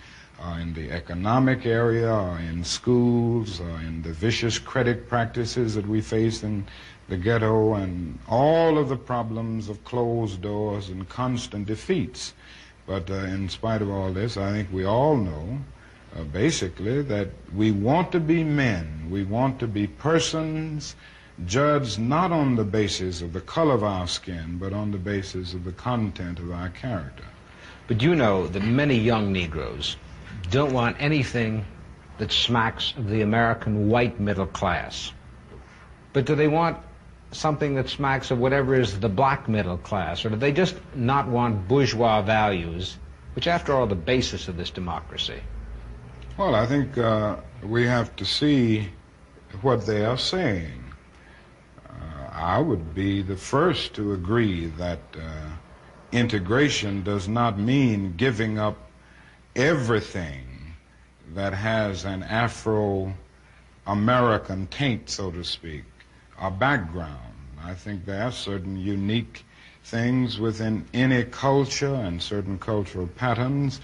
[0.43, 5.89] uh, in the economic area, or in schools, or in the vicious credit practices that
[5.89, 6.67] we face in
[7.09, 12.35] the ghetto, and all of the problems of closed doors and constant defeats.
[12.87, 15.59] But uh, in spite of all this, I think we all know,
[16.17, 19.09] uh, basically, that we want to be men.
[19.11, 20.95] We want to be persons
[21.45, 25.53] judged not on the basis of the color of our skin, but on the basis
[25.53, 27.25] of the content of our character.
[27.89, 29.97] But you know that many young Negroes
[30.51, 31.65] don't want anything
[32.19, 35.13] that smacks of the American white middle class.
[36.13, 36.79] But do they want
[37.37, 40.25] something that smacks of whatever is the black middle class?
[40.25, 42.97] Or do they just not want bourgeois values
[43.35, 45.41] which, after all, the basis of this democracy?
[46.39, 48.89] Well, I think uh, we have to see
[49.61, 50.83] what they are saying.
[51.89, 55.51] Uh, I would be the first to agree that uh,
[56.13, 58.79] integration does not mean giving up
[59.55, 60.75] everything
[61.35, 63.13] that has an Afro
[63.87, 65.85] American taint, so to speak,
[66.41, 67.35] a background.
[67.63, 69.45] I think there are certain unique
[69.85, 73.81] things within any culture and certain cultural patterns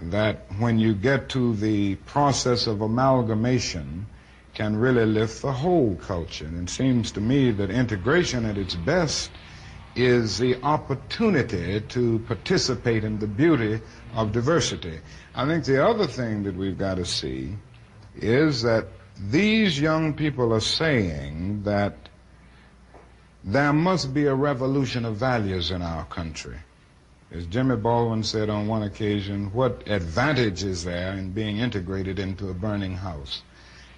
[0.00, 4.06] that when you get to the process of amalgamation
[4.54, 6.46] can really lift the whole culture.
[6.46, 9.30] And it seems to me that integration at its best
[9.94, 13.80] is the opportunity to participate in the beauty
[14.14, 15.00] of diversity.
[15.34, 17.56] I think the other thing that we've got to see
[18.16, 18.86] is that
[19.28, 21.94] these young people are saying that
[23.44, 26.56] there must be a revolution of values in our country.
[27.30, 32.48] As Jimmy Baldwin said on one occasion, what advantage is there in being integrated into
[32.48, 33.42] a burning house?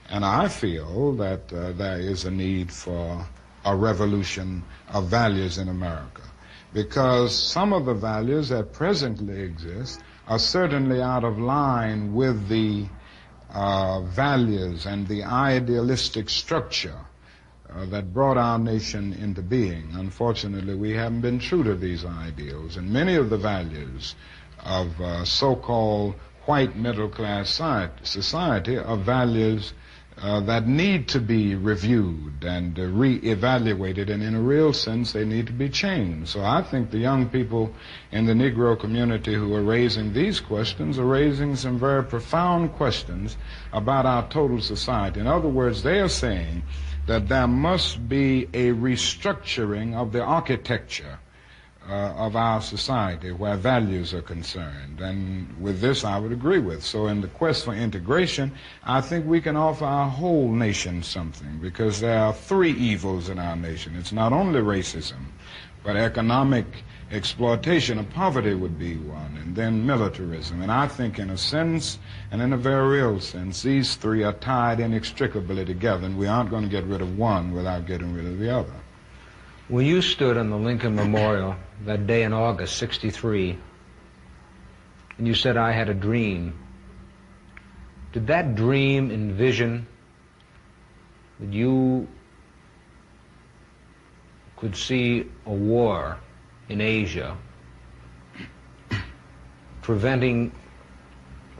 [0.09, 3.27] And I feel that uh, there is a need for
[3.65, 6.23] a revolution of values in America.
[6.75, 12.87] Because some of the values that presently exist are certainly out of line with the
[13.53, 16.99] uh, values and the idealistic structure
[17.71, 19.89] uh, that brought our nation into being.
[19.95, 24.15] Unfortunately, we haven't been true to these ideals, and many of the values
[24.65, 26.15] of uh, so-called
[26.47, 27.61] white middle-class
[28.03, 29.73] society are values
[30.23, 35.25] uh, that need to be reviewed and uh, re-evaluated, and in a real sense, they
[35.25, 36.29] need to be changed.
[36.29, 37.75] So I think the young people
[38.13, 43.37] in the Negro community who are raising these questions are raising some very profound questions
[43.73, 45.19] about our total society.
[45.19, 46.63] In other words, they are saying
[47.07, 51.19] that there must be a restructuring of the architecture
[51.89, 55.01] uh, of our society where values are concerned.
[55.01, 56.85] And with this, I would agree with.
[56.85, 58.53] So, in the quest for integration,
[58.85, 63.39] I think we can offer our whole nation something because there are three evils in
[63.39, 63.97] our nation.
[63.97, 65.27] It's not only racism,
[65.83, 66.67] but economic
[67.11, 70.63] exploitation of poverty would be one, and then militarism.
[70.63, 71.99] And I think, in a sense,
[72.31, 76.51] and in a very real sense, these three are tied inextricably together, and we aren't
[76.51, 78.73] going to get rid of one without getting rid of the other.
[79.69, 81.55] When you stood on the Lincoln Memorial
[81.85, 83.59] that day in August, 63,
[85.19, 86.59] and you said, I had a dream,
[88.13, 89.87] did that dream envision
[91.39, 92.09] that you
[94.57, 96.19] could see a war
[96.69, 97.37] in Asia
[99.81, 100.53] preventing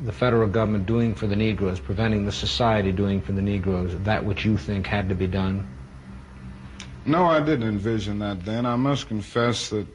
[0.01, 4.25] the federal government doing for the Negroes, preventing the society doing for the Negroes that
[4.25, 5.69] which you think had to be done?
[7.05, 8.65] No, I didn't envision that then.
[8.65, 9.89] I must confess that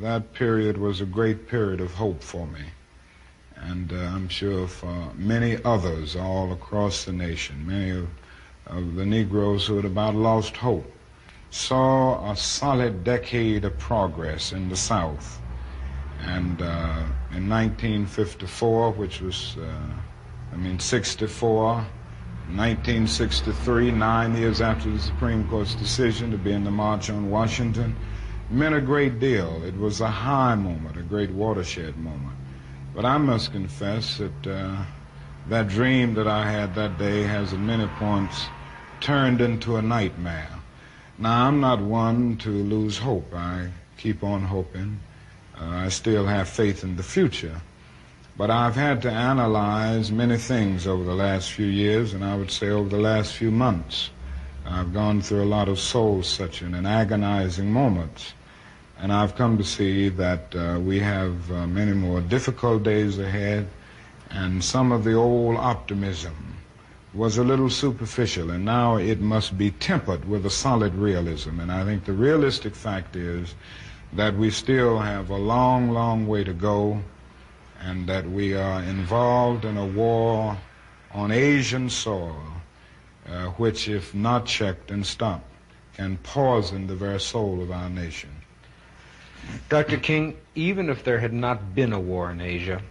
[0.00, 2.64] that period was a great period of hope for me.
[3.56, 8.08] And uh, I'm sure for many others all across the nation, many of,
[8.66, 10.90] of the Negroes who had about lost hope,
[11.50, 15.42] saw a solid decade of progress in the South.
[16.22, 21.86] And uh, in 1954, which was, uh, I mean, 64,
[22.56, 27.94] 1963, nine years after the Supreme Court's decision to be in the March on Washington,
[28.50, 29.62] meant a great deal.
[29.64, 32.36] It was a high moment, a great watershed moment.
[32.94, 34.84] But I must confess that uh,
[35.48, 38.46] that dream that I had that day has at many points
[39.00, 40.50] turned into a nightmare.
[41.18, 43.32] Now, I'm not one to lose hope.
[43.34, 45.00] I keep on hoping.
[45.58, 47.60] Uh, I still have faith in the future.
[48.40, 52.50] But I've had to analyze many things over the last few years, and I would
[52.50, 54.08] say over the last few months.
[54.64, 58.32] I've gone through a lot of soul searching and agonizing moments.
[58.98, 63.68] And I've come to see that uh, we have uh, many more difficult days ahead,
[64.30, 66.56] and some of the old optimism
[67.12, 71.60] was a little superficial, and now it must be tempered with a solid realism.
[71.60, 73.54] And I think the realistic fact is
[74.14, 77.02] that we still have a long, long way to go
[77.80, 80.56] and that we are involved in a war
[81.12, 82.42] on Asian soil,
[83.28, 85.50] uh, which, if not checked and stopped,
[85.94, 88.30] can poison the very soul of our nation.
[89.68, 89.96] Dr.
[89.96, 92.82] King, even if there had not been a war in Asia,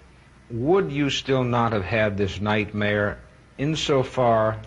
[0.50, 3.20] would you still not have had this nightmare
[3.58, 4.58] insofar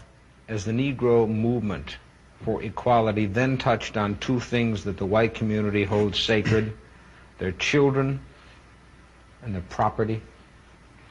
[0.48, 1.96] as the Negro movement
[2.44, 6.72] for equality then touched on two things that the white community holds sacred
[7.38, 8.20] their children
[9.42, 10.22] and the property?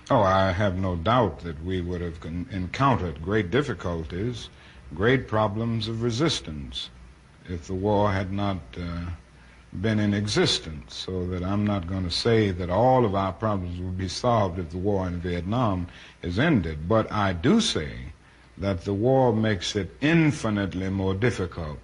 [0.10, 4.50] Oh, I have no doubt that we would have encountered great difficulties,
[4.94, 6.90] great problems of resistance
[7.48, 9.06] if the war had not uh,
[9.80, 13.80] been in existence, so that I'm not going to say that all of our problems
[13.80, 15.88] will be solved if the war in Vietnam
[16.22, 16.88] is ended.
[16.88, 18.14] But I do say
[18.58, 21.80] that the war makes it infinitely more difficult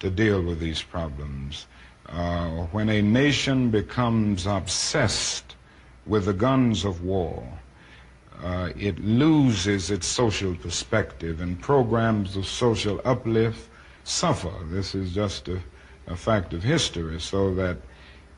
[0.00, 1.66] to deal with these problems.
[2.08, 5.56] Uh, when a nation becomes obsessed
[6.06, 7.46] with the guns of war,
[8.42, 13.68] uh, it loses its social perspective and programs of social uplift
[14.04, 14.52] suffer.
[14.70, 15.60] This is just a
[16.06, 17.76] a fact of history, so that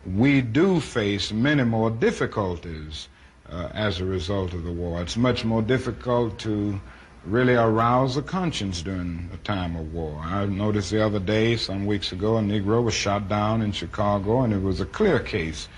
[0.05, 3.09] we do face many more difficulties
[3.51, 5.01] uh, as a result of the war.
[5.01, 6.81] It's much more difficult to
[7.25, 10.21] really arouse the conscience during a time of war.
[10.23, 14.43] I noticed the other day, some weeks ago, a Negro was shot down in Chicago,
[14.43, 15.69] and it was a clear case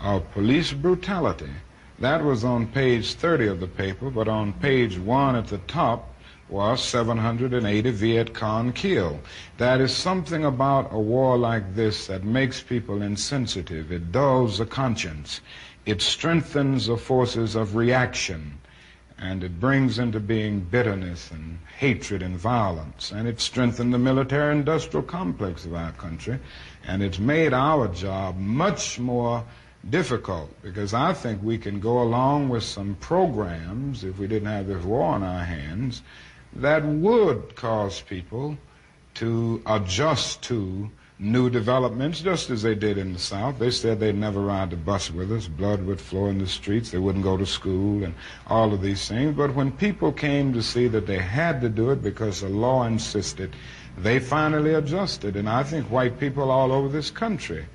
[0.00, 1.50] of police brutality.
[1.98, 6.14] That was on page 30 of the paper, but on page one at the top,
[6.48, 9.18] was 780 Viet Cong killed.
[9.56, 13.90] That is something about a war like this that makes people insensitive.
[13.90, 15.40] It dulls the conscience.
[15.86, 18.58] It strengthens the forces of reaction.
[19.18, 23.10] And it brings into being bitterness and hatred and violence.
[23.10, 26.38] And it strengthened the military industrial complex of our country.
[26.86, 29.44] And it's made our job much more
[29.90, 34.66] difficult because I think we can go along with some programs if we didn't have
[34.66, 36.02] this war on our hands
[36.56, 38.56] that would cause people
[39.14, 43.58] to adjust to new developments, just as they did in the South.
[43.58, 46.90] They said they'd never ride the bus with us, blood would flow in the streets,
[46.90, 48.14] they wouldn't go to school, and
[48.48, 49.36] all of these things.
[49.36, 52.84] But when people came to see that they had to do it because the law
[52.84, 53.54] insisted,
[53.96, 55.36] they finally adjusted.
[55.36, 57.66] And I think white people all over this country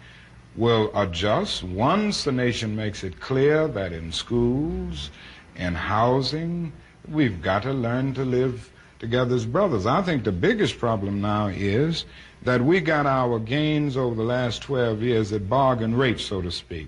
[0.60, 5.10] will adjust once the nation makes it clear that in schools,
[5.56, 6.72] in housing,
[7.12, 9.88] We've got to learn to live together as brothers.
[9.88, 12.06] I think the biggest problem now is
[12.44, 16.52] that we got our gains over the last 12 years at bargain rates, so to
[16.52, 16.88] speak.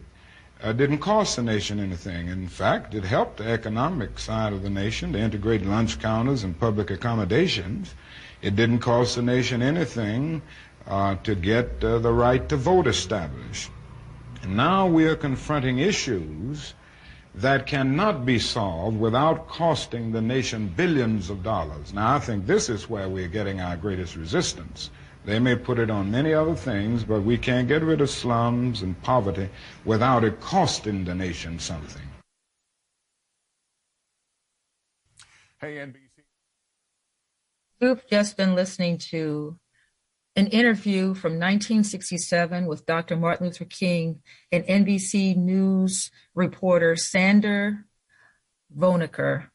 [0.62, 2.28] Uh, didn't cost the nation anything.
[2.28, 6.60] In fact, it helped the economic side of the nation to integrate lunch counters and
[6.60, 7.96] public accommodations.
[8.44, 10.44] It didn't cost the nation anything
[10.88, 13.70] uh, to get uh, the right to vote established.
[14.44, 16.74] And now we are confronting issues
[17.36, 21.94] that cannot be solved without costing the nation billions of dollars.
[21.94, 24.90] Now, I think this is where we're getting our greatest resistance.
[25.24, 28.82] They may put it on many other things, but we can't get rid of slums
[28.82, 29.50] and poverty
[29.86, 32.02] without it costing the nation something.
[35.60, 36.10] Hey, NBC.
[37.80, 39.58] You've just been listening to
[40.36, 43.18] an interview from 1967 with Dr.
[43.18, 44.22] Martin Luther King
[44.52, 47.86] and NBC News reporter Sander
[48.76, 49.48] Vonaker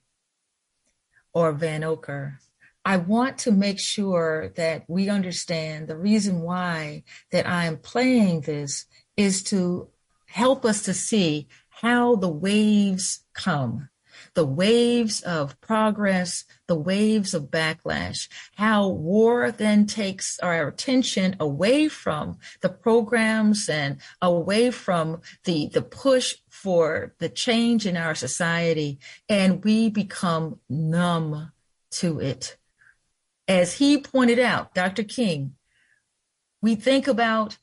[1.33, 2.37] or Vanocur.
[2.85, 8.43] I want to make sure that we understand the reason why that I am playing
[8.43, 9.89] this is to
[10.27, 13.89] help us to see how the waves come
[14.37, 21.89] the waves of progress, the waves of backlash, how war then takes our attention away
[21.89, 28.99] from the programs and away from the, the push for the change in our society,
[29.27, 31.51] and we become numb
[31.91, 32.59] to it.
[33.49, 35.03] As he pointed out, Dr.
[35.03, 35.55] King,
[36.61, 37.57] we think about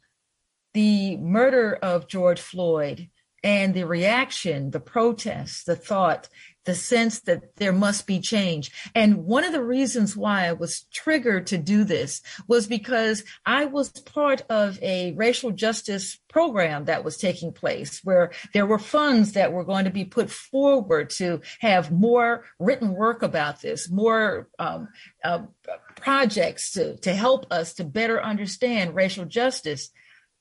[0.74, 3.10] the murder of George Floyd
[3.44, 6.30] and the reaction, the protest, the thought
[6.66, 8.72] the sense that there must be change.
[8.96, 13.66] And one of the reasons why I was triggered to do this was because I
[13.66, 19.34] was part of a racial justice program that was taking place where there were funds
[19.34, 24.48] that were going to be put forward to have more written work about this, more
[24.60, 24.88] um,
[25.24, 25.44] uh,
[25.96, 29.90] projects to, to help us to better understand racial justice.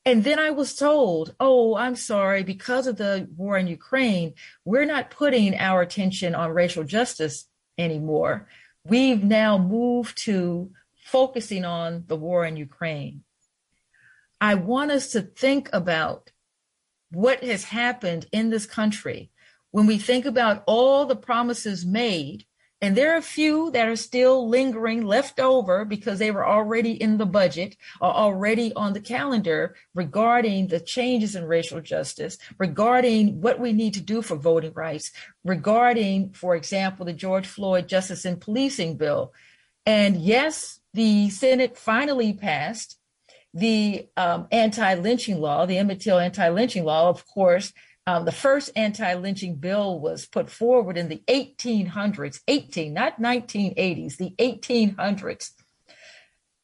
[0.05, 4.33] And then I was told, oh, I'm sorry, because of the war in Ukraine,
[4.65, 7.47] we're not putting our attention on racial justice
[7.77, 8.47] anymore.
[8.83, 10.71] We've now moved to
[11.05, 13.23] focusing on the war in Ukraine.
[14.41, 16.31] I want us to think about
[17.11, 19.31] what has happened in this country
[19.71, 22.45] when we think about all the promises made
[22.83, 26.91] and there are a few that are still lingering left over because they were already
[26.91, 33.39] in the budget or already on the calendar regarding the changes in racial justice, regarding
[33.39, 35.13] what we need to do for voting rights,
[35.45, 39.31] regarding, for example, the George Floyd Justice and Policing Bill.
[39.85, 42.99] And yes, the Senate finally passed
[43.53, 47.71] the um, anti lynching law, the Emmett Till anti lynching law, of course,
[48.05, 54.33] um, the first anti-lynching bill was put forward in the 1800s, 18, not 1980s, the
[54.39, 55.51] 1800s.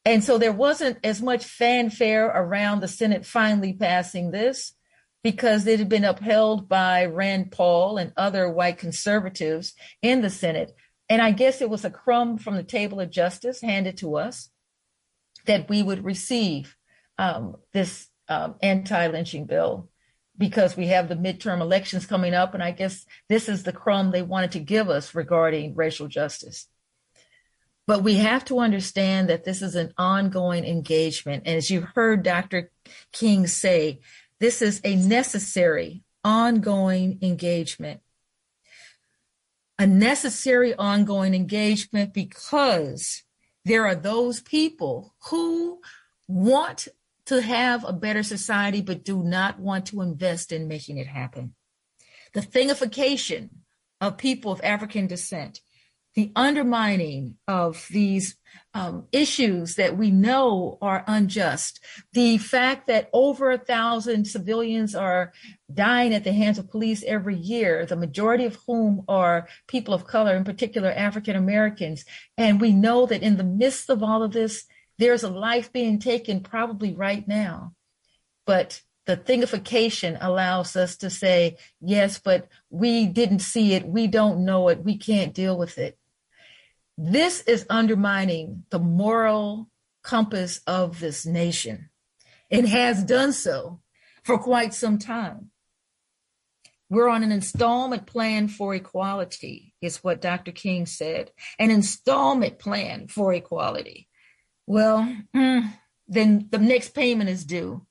[0.04, 4.74] And so there wasn't as much fanfare around the Senate finally passing this
[5.24, 10.72] because it had been upheld by Rand Paul and other white conservatives in the Senate.
[11.10, 14.50] And I guess it was a crumb from the table of justice handed to us
[15.46, 16.76] that we would receive
[17.18, 19.89] um, this um, anti lynching bill
[20.40, 22.54] because we have the midterm elections coming up.
[22.56, 26.68] And I guess this is the crumb they wanted to give us regarding racial justice.
[27.86, 31.44] But we have to understand that this is an ongoing engagement.
[31.46, 32.72] And as you heard Dr.
[33.12, 34.00] King say,
[34.40, 38.02] this is a necessary ongoing engagement.
[39.78, 43.24] A necessary ongoing engagement because
[43.66, 45.82] there are those people who
[46.28, 46.88] want
[47.30, 51.54] to have a better society but do not want to invest in making it happen.
[52.34, 53.50] The thingification
[54.02, 55.62] of people of African descent,
[56.16, 58.36] the undermining of these
[58.74, 61.80] um, issues that we know are unjust,
[62.14, 65.32] the fact that over a thousand civilians are
[65.72, 70.08] dying at the hands of police every year, the majority of whom are people of
[70.08, 72.06] color, in particular African Americans.
[72.40, 74.66] And we know that in the midst of all of this,
[75.00, 77.74] there's a life being taken probably right now.
[78.46, 83.88] But the thingification allows us to say, yes, but we didn't see it.
[83.88, 84.84] We don't know it.
[84.84, 85.98] We can't deal with it.
[86.98, 89.70] This is undermining the moral
[90.04, 91.90] compass of this nation.
[92.50, 93.80] It has done so
[94.24, 95.50] for quite some time.
[96.90, 100.52] We're on an installment plan for equality, is what Dr.
[100.52, 101.32] King said.
[101.58, 104.09] An installment plan for equality.
[104.70, 105.74] Well, mm,
[106.08, 107.86] then the next payment is due,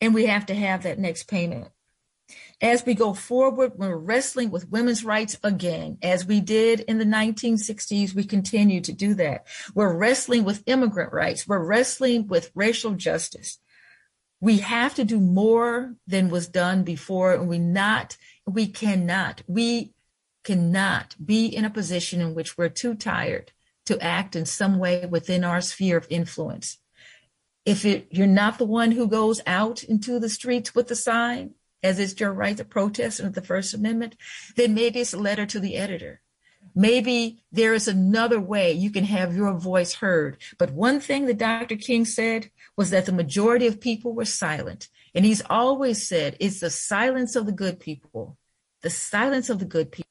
[0.00, 1.68] and we have to have that next payment
[2.60, 7.04] as we go forward, we're wrestling with women's rights again, as we did in the
[7.04, 8.14] 1960s.
[8.14, 9.46] We continue to do that.
[9.74, 11.46] We're wrestling with immigrant rights.
[11.46, 13.58] We're wrestling with racial justice.
[14.40, 19.92] We have to do more than was done before, and we not, we cannot, we
[20.42, 23.52] cannot be in a position in which we're too tired
[23.86, 26.78] to act in some way within our sphere of influence.
[27.64, 31.54] If it, you're not the one who goes out into the streets with the sign,
[31.82, 34.16] as it's your right to protest under the First Amendment,
[34.56, 36.22] then maybe it's a letter to the editor.
[36.74, 40.38] Maybe there is another way you can have your voice heard.
[40.58, 41.76] But one thing that Dr.
[41.76, 44.88] King said was that the majority of people were silent.
[45.14, 48.38] And he's always said it's the silence of the good people,
[48.82, 50.08] the silence of the good people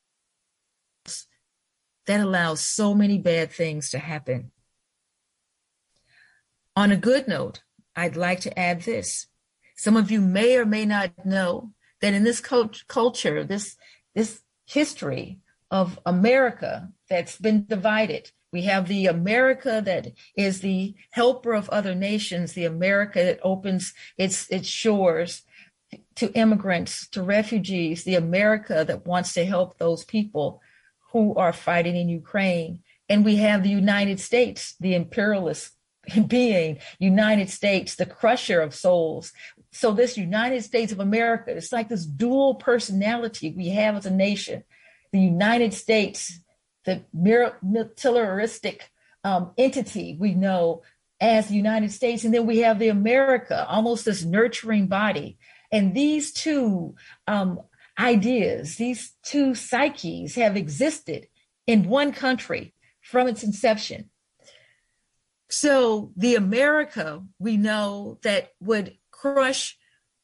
[2.06, 4.51] that allows so many bad things to happen.
[6.76, 7.62] On a good note,
[7.95, 9.28] I'd like to add this.
[9.76, 13.78] Some of you may or may not know that in this culture, this,
[14.16, 15.39] this history
[15.72, 21.95] of America that's been divided, we have the America that is the helper of other
[21.95, 25.43] nations, the America that opens its, its shores
[26.16, 30.62] to immigrants, to refugees, the America that wants to help those people
[31.14, 32.80] who are fighting in Ukraine.
[33.07, 35.72] And we have the United States, the imperialist
[36.28, 39.32] being, United States, the crusher of souls,
[39.74, 44.11] so this United States of America, it's like this dual personality we have as a
[44.11, 44.64] nation.
[45.11, 46.39] The United States,
[46.86, 48.91] the militaristic
[49.24, 50.84] um, entity we know
[51.20, 55.39] as the United States, and then we have the America, almost this nurturing body.
[55.72, 56.93] And these two
[57.28, 57.59] um,
[57.98, 61.28] ideas, these two psyches have existed
[61.68, 64.10] in one country from its inception.
[65.50, 69.78] So the America we know that would crush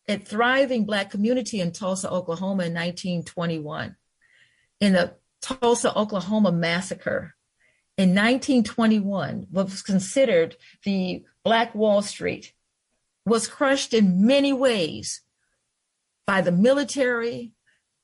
[0.08, 3.96] a thriving Black community in Tulsa, Oklahoma in 1921.
[4.82, 7.36] In the Tulsa, Oklahoma massacre
[8.00, 12.54] in 1921, what was considered the Black Wall Street,
[13.26, 15.22] was crushed in many ways
[16.26, 17.52] by the military,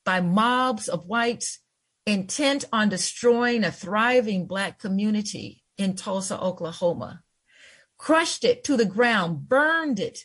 [0.06, 1.58] by mobs of whites
[2.06, 7.22] intent on destroying a thriving Black community in Tulsa, Oklahoma.
[7.98, 10.20] Crushed it to the ground, burned it.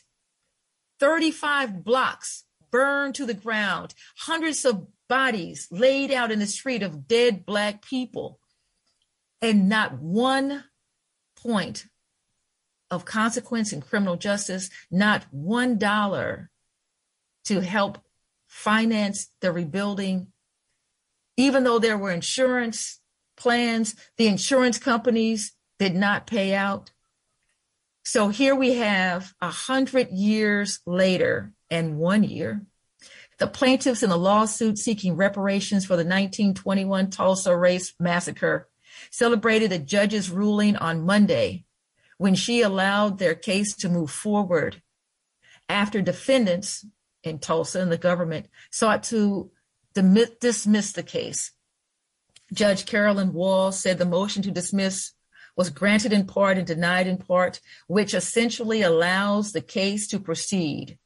[1.00, 7.08] 35 blocks burned to the ground, hundreds of bodies laid out in the street of
[7.08, 8.38] dead Black people,
[9.42, 10.64] and not one
[11.36, 11.86] point
[12.90, 16.50] of consequence in criminal justice, not one dollar
[17.44, 17.98] to help
[18.52, 20.26] finance the rebuilding.
[21.38, 23.00] Even though there were insurance
[23.34, 26.92] plans, the insurance companies did not pay out.
[28.04, 32.66] So here we have a hundred years later and one year,
[33.38, 38.68] the plaintiffs in the lawsuit seeking reparations for the 1921 Tulsa race massacre
[39.10, 41.64] celebrated a judge's ruling on Monday,
[42.18, 44.82] when she allowed their case to move forward
[45.70, 46.84] after defendants
[47.22, 49.50] in Tulsa and the government sought to
[49.94, 51.52] dismiss the case.
[52.52, 55.12] Judge Carolyn Wall said the motion to dismiss
[55.56, 60.98] was granted in part and denied in part, which essentially allows the case to proceed.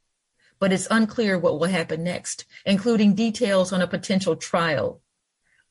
[0.59, 5.01] But it's unclear what will happen next, including details on a potential trial.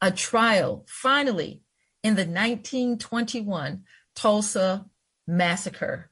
[0.01, 1.63] A trial, finally,
[2.03, 3.85] in the 1921
[4.15, 4.87] Tulsa
[5.27, 6.11] massacre.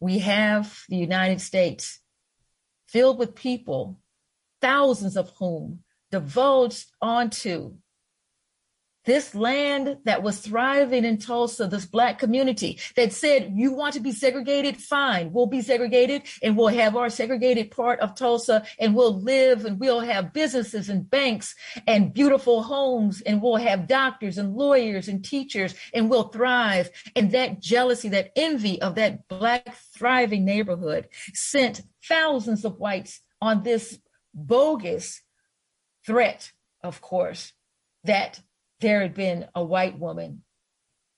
[0.00, 2.00] We have the United States
[2.94, 3.98] filled with people,
[4.60, 5.80] thousands of whom
[6.12, 7.74] divulged onto
[9.04, 14.00] this land that was thriving in Tulsa, this black community that said, you want to
[14.00, 14.76] be segregated?
[14.76, 15.32] Fine.
[15.32, 19.78] We'll be segregated and we'll have our segregated part of Tulsa and we'll live and
[19.78, 21.54] we'll have businesses and banks
[21.86, 26.90] and beautiful homes and we'll have doctors and lawyers and teachers and we'll thrive.
[27.14, 33.62] And that jealousy, that envy of that black thriving neighborhood sent thousands of whites on
[33.62, 33.98] this
[34.32, 35.22] bogus
[36.06, 36.52] threat,
[36.82, 37.52] of course,
[38.04, 38.40] that
[38.84, 40.42] there had been a white woman.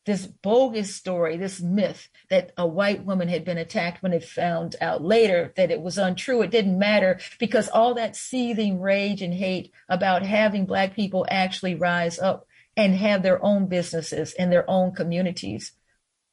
[0.05, 4.77] This bogus story, this myth that a white woman had been attacked when it found
[4.81, 6.43] out later that it was untrue.
[6.43, 11.75] It didn't matter because all that seething rage and hate about having Black people actually
[11.75, 12.47] rise up
[12.77, 15.73] and have their own businesses and their own communities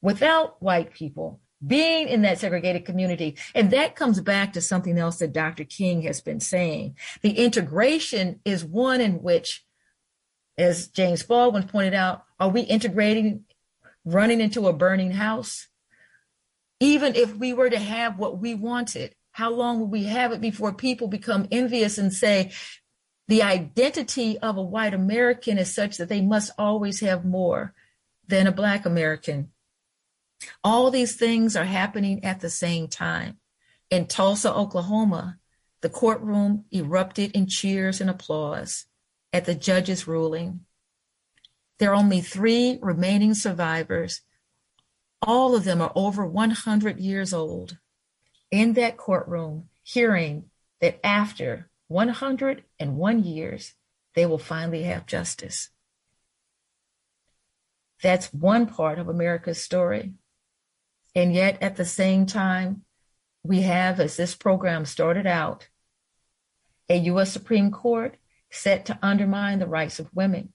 [0.04, 3.38] without white people being in that segregated community.
[3.56, 5.64] And that comes back to something else that Dr.
[5.64, 6.96] King has been saying.
[7.22, 9.66] The integration is one in which
[10.58, 13.46] as James Baldwin pointed out, are we integrating,
[14.06, 15.68] running into a burning house?
[16.80, 20.42] Even if we were to have what we wanted, how long will we have it
[20.42, 22.52] before people become envious and say,
[23.28, 27.74] the identity of a white American is such that they must always have more
[28.28, 29.52] than a black American?
[30.64, 33.38] All these things are happening at the same time.
[33.90, 35.38] In Tulsa, Oklahoma,
[35.82, 38.86] the courtroom erupted in cheers and applause
[39.34, 40.62] at the judge's ruling.
[41.80, 44.22] There are only three remaining survivors.
[45.24, 47.78] All of them are over 100 years old
[48.52, 50.46] in that courtroom, hearing
[50.80, 53.74] that after 101 years,
[54.16, 55.70] they will finally have justice.
[58.04, 60.14] That's one part of America's story.
[61.16, 62.84] And yet, at the same time,
[63.44, 65.70] we have, as this program started out,
[66.90, 67.32] a U.S.
[67.32, 68.18] Supreme Court
[68.54, 70.54] set to undermine the rights of women.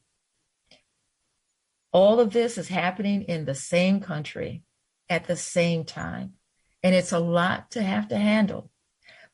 [1.93, 4.63] All of this is happening in the same country
[5.09, 6.35] at the same time.
[6.83, 8.71] And it's a lot to have to handle.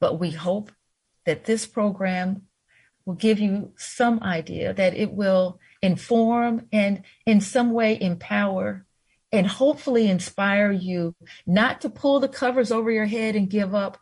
[0.01, 0.73] But we hope
[1.27, 2.43] that this program
[3.05, 8.87] will give you some idea, that it will inform and in some way empower
[9.31, 11.15] and hopefully inspire you
[11.47, 13.99] not to pull the covers over your head and give up,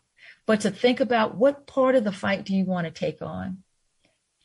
[0.46, 3.64] but to think about what part of the fight do you want to take on?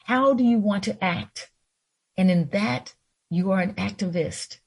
[0.07, 1.51] How do you want to act?
[2.15, 2.95] And in that,
[3.29, 4.59] you are an activist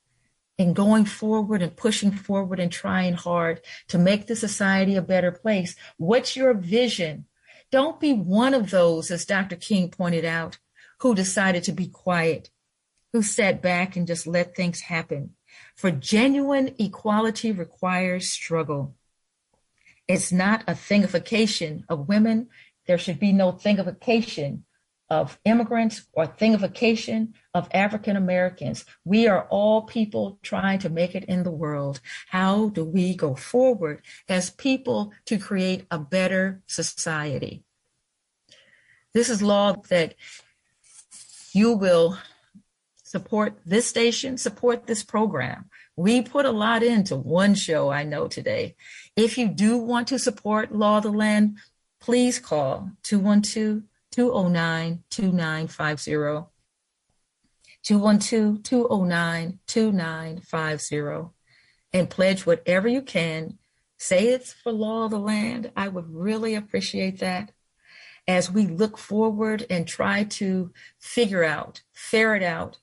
[0.58, 5.32] and going forward and pushing forward and trying hard to make the society a better
[5.32, 5.76] place.
[5.96, 7.24] What's your vision?
[7.72, 9.56] Don't be one of those, as Dr.
[9.56, 10.58] King pointed out,
[10.98, 12.50] who decided to be quiet,
[13.14, 15.36] who sat back and just let things happen.
[15.74, 18.94] For genuine equality requires struggle.
[20.06, 22.48] It's not a thingification of women.
[22.86, 24.64] There should be no thingification
[25.10, 28.84] of immigrants or thingification of African Americans.
[29.04, 32.00] We are all people trying to make it in the world.
[32.28, 37.64] How do we go forward as people to create a better society?
[39.12, 40.14] This is law that
[41.52, 42.16] you will
[43.02, 45.68] support this station, support this program.
[45.96, 48.76] We put a lot into one show, I know today.
[49.16, 51.58] If you do want to support Law of the Land,
[52.00, 53.82] please call 212
[54.12, 56.50] 209 2950.
[57.82, 61.30] 212 209 2950
[61.92, 63.58] and pledge whatever you can.
[63.96, 65.72] Say it's for law of the land.
[65.76, 67.52] I would really appreciate that
[68.26, 72.78] as we look forward and try to figure out, ferret out,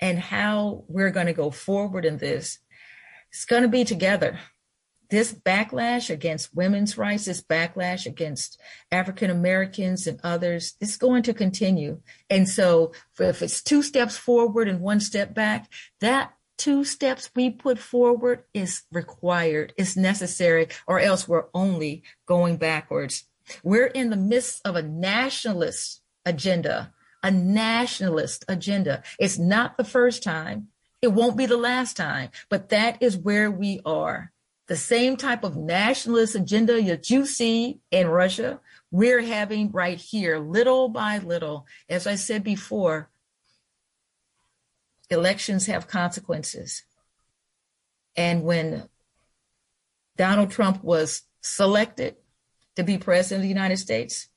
[0.00, 2.58] and how we're going to go forward in this.
[3.30, 4.38] It's going to be together
[5.10, 11.34] this backlash against women's rights, this backlash against African Americans and others, it's going to
[11.34, 12.00] continue.
[12.28, 17.50] And so if it's two steps forward and one step back, that two steps we
[17.50, 23.24] put forward is required, is necessary, or else we're only going backwards.
[23.62, 26.92] We're in the midst of a nationalist agenda,
[27.22, 29.02] a nationalist agenda.
[29.18, 30.68] It's not the first time
[31.02, 34.32] It won't be the last time, but that is where we are.
[34.68, 38.60] The same type of nationalist agenda that you see in Russia,
[38.90, 41.66] we're having right here, little by little.
[41.88, 43.08] As I said before,
[45.08, 46.82] elections have consequences.
[48.16, 48.88] And when
[50.16, 52.16] Donald Trump was selected
[52.74, 54.28] to be president of the United States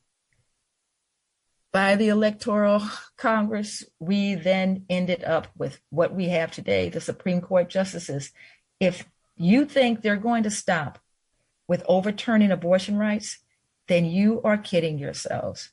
[1.71, 2.83] by the Electoral
[3.17, 8.31] Congress, we then ended up with what we have today the Supreme Court justices.
[8.79, 9.07] If
[9.39, 10.99] you think they're going to stop
[11.67, 13.39] with overturning abortion rights,
[13.87, 15.69] then you are kidding yourselves.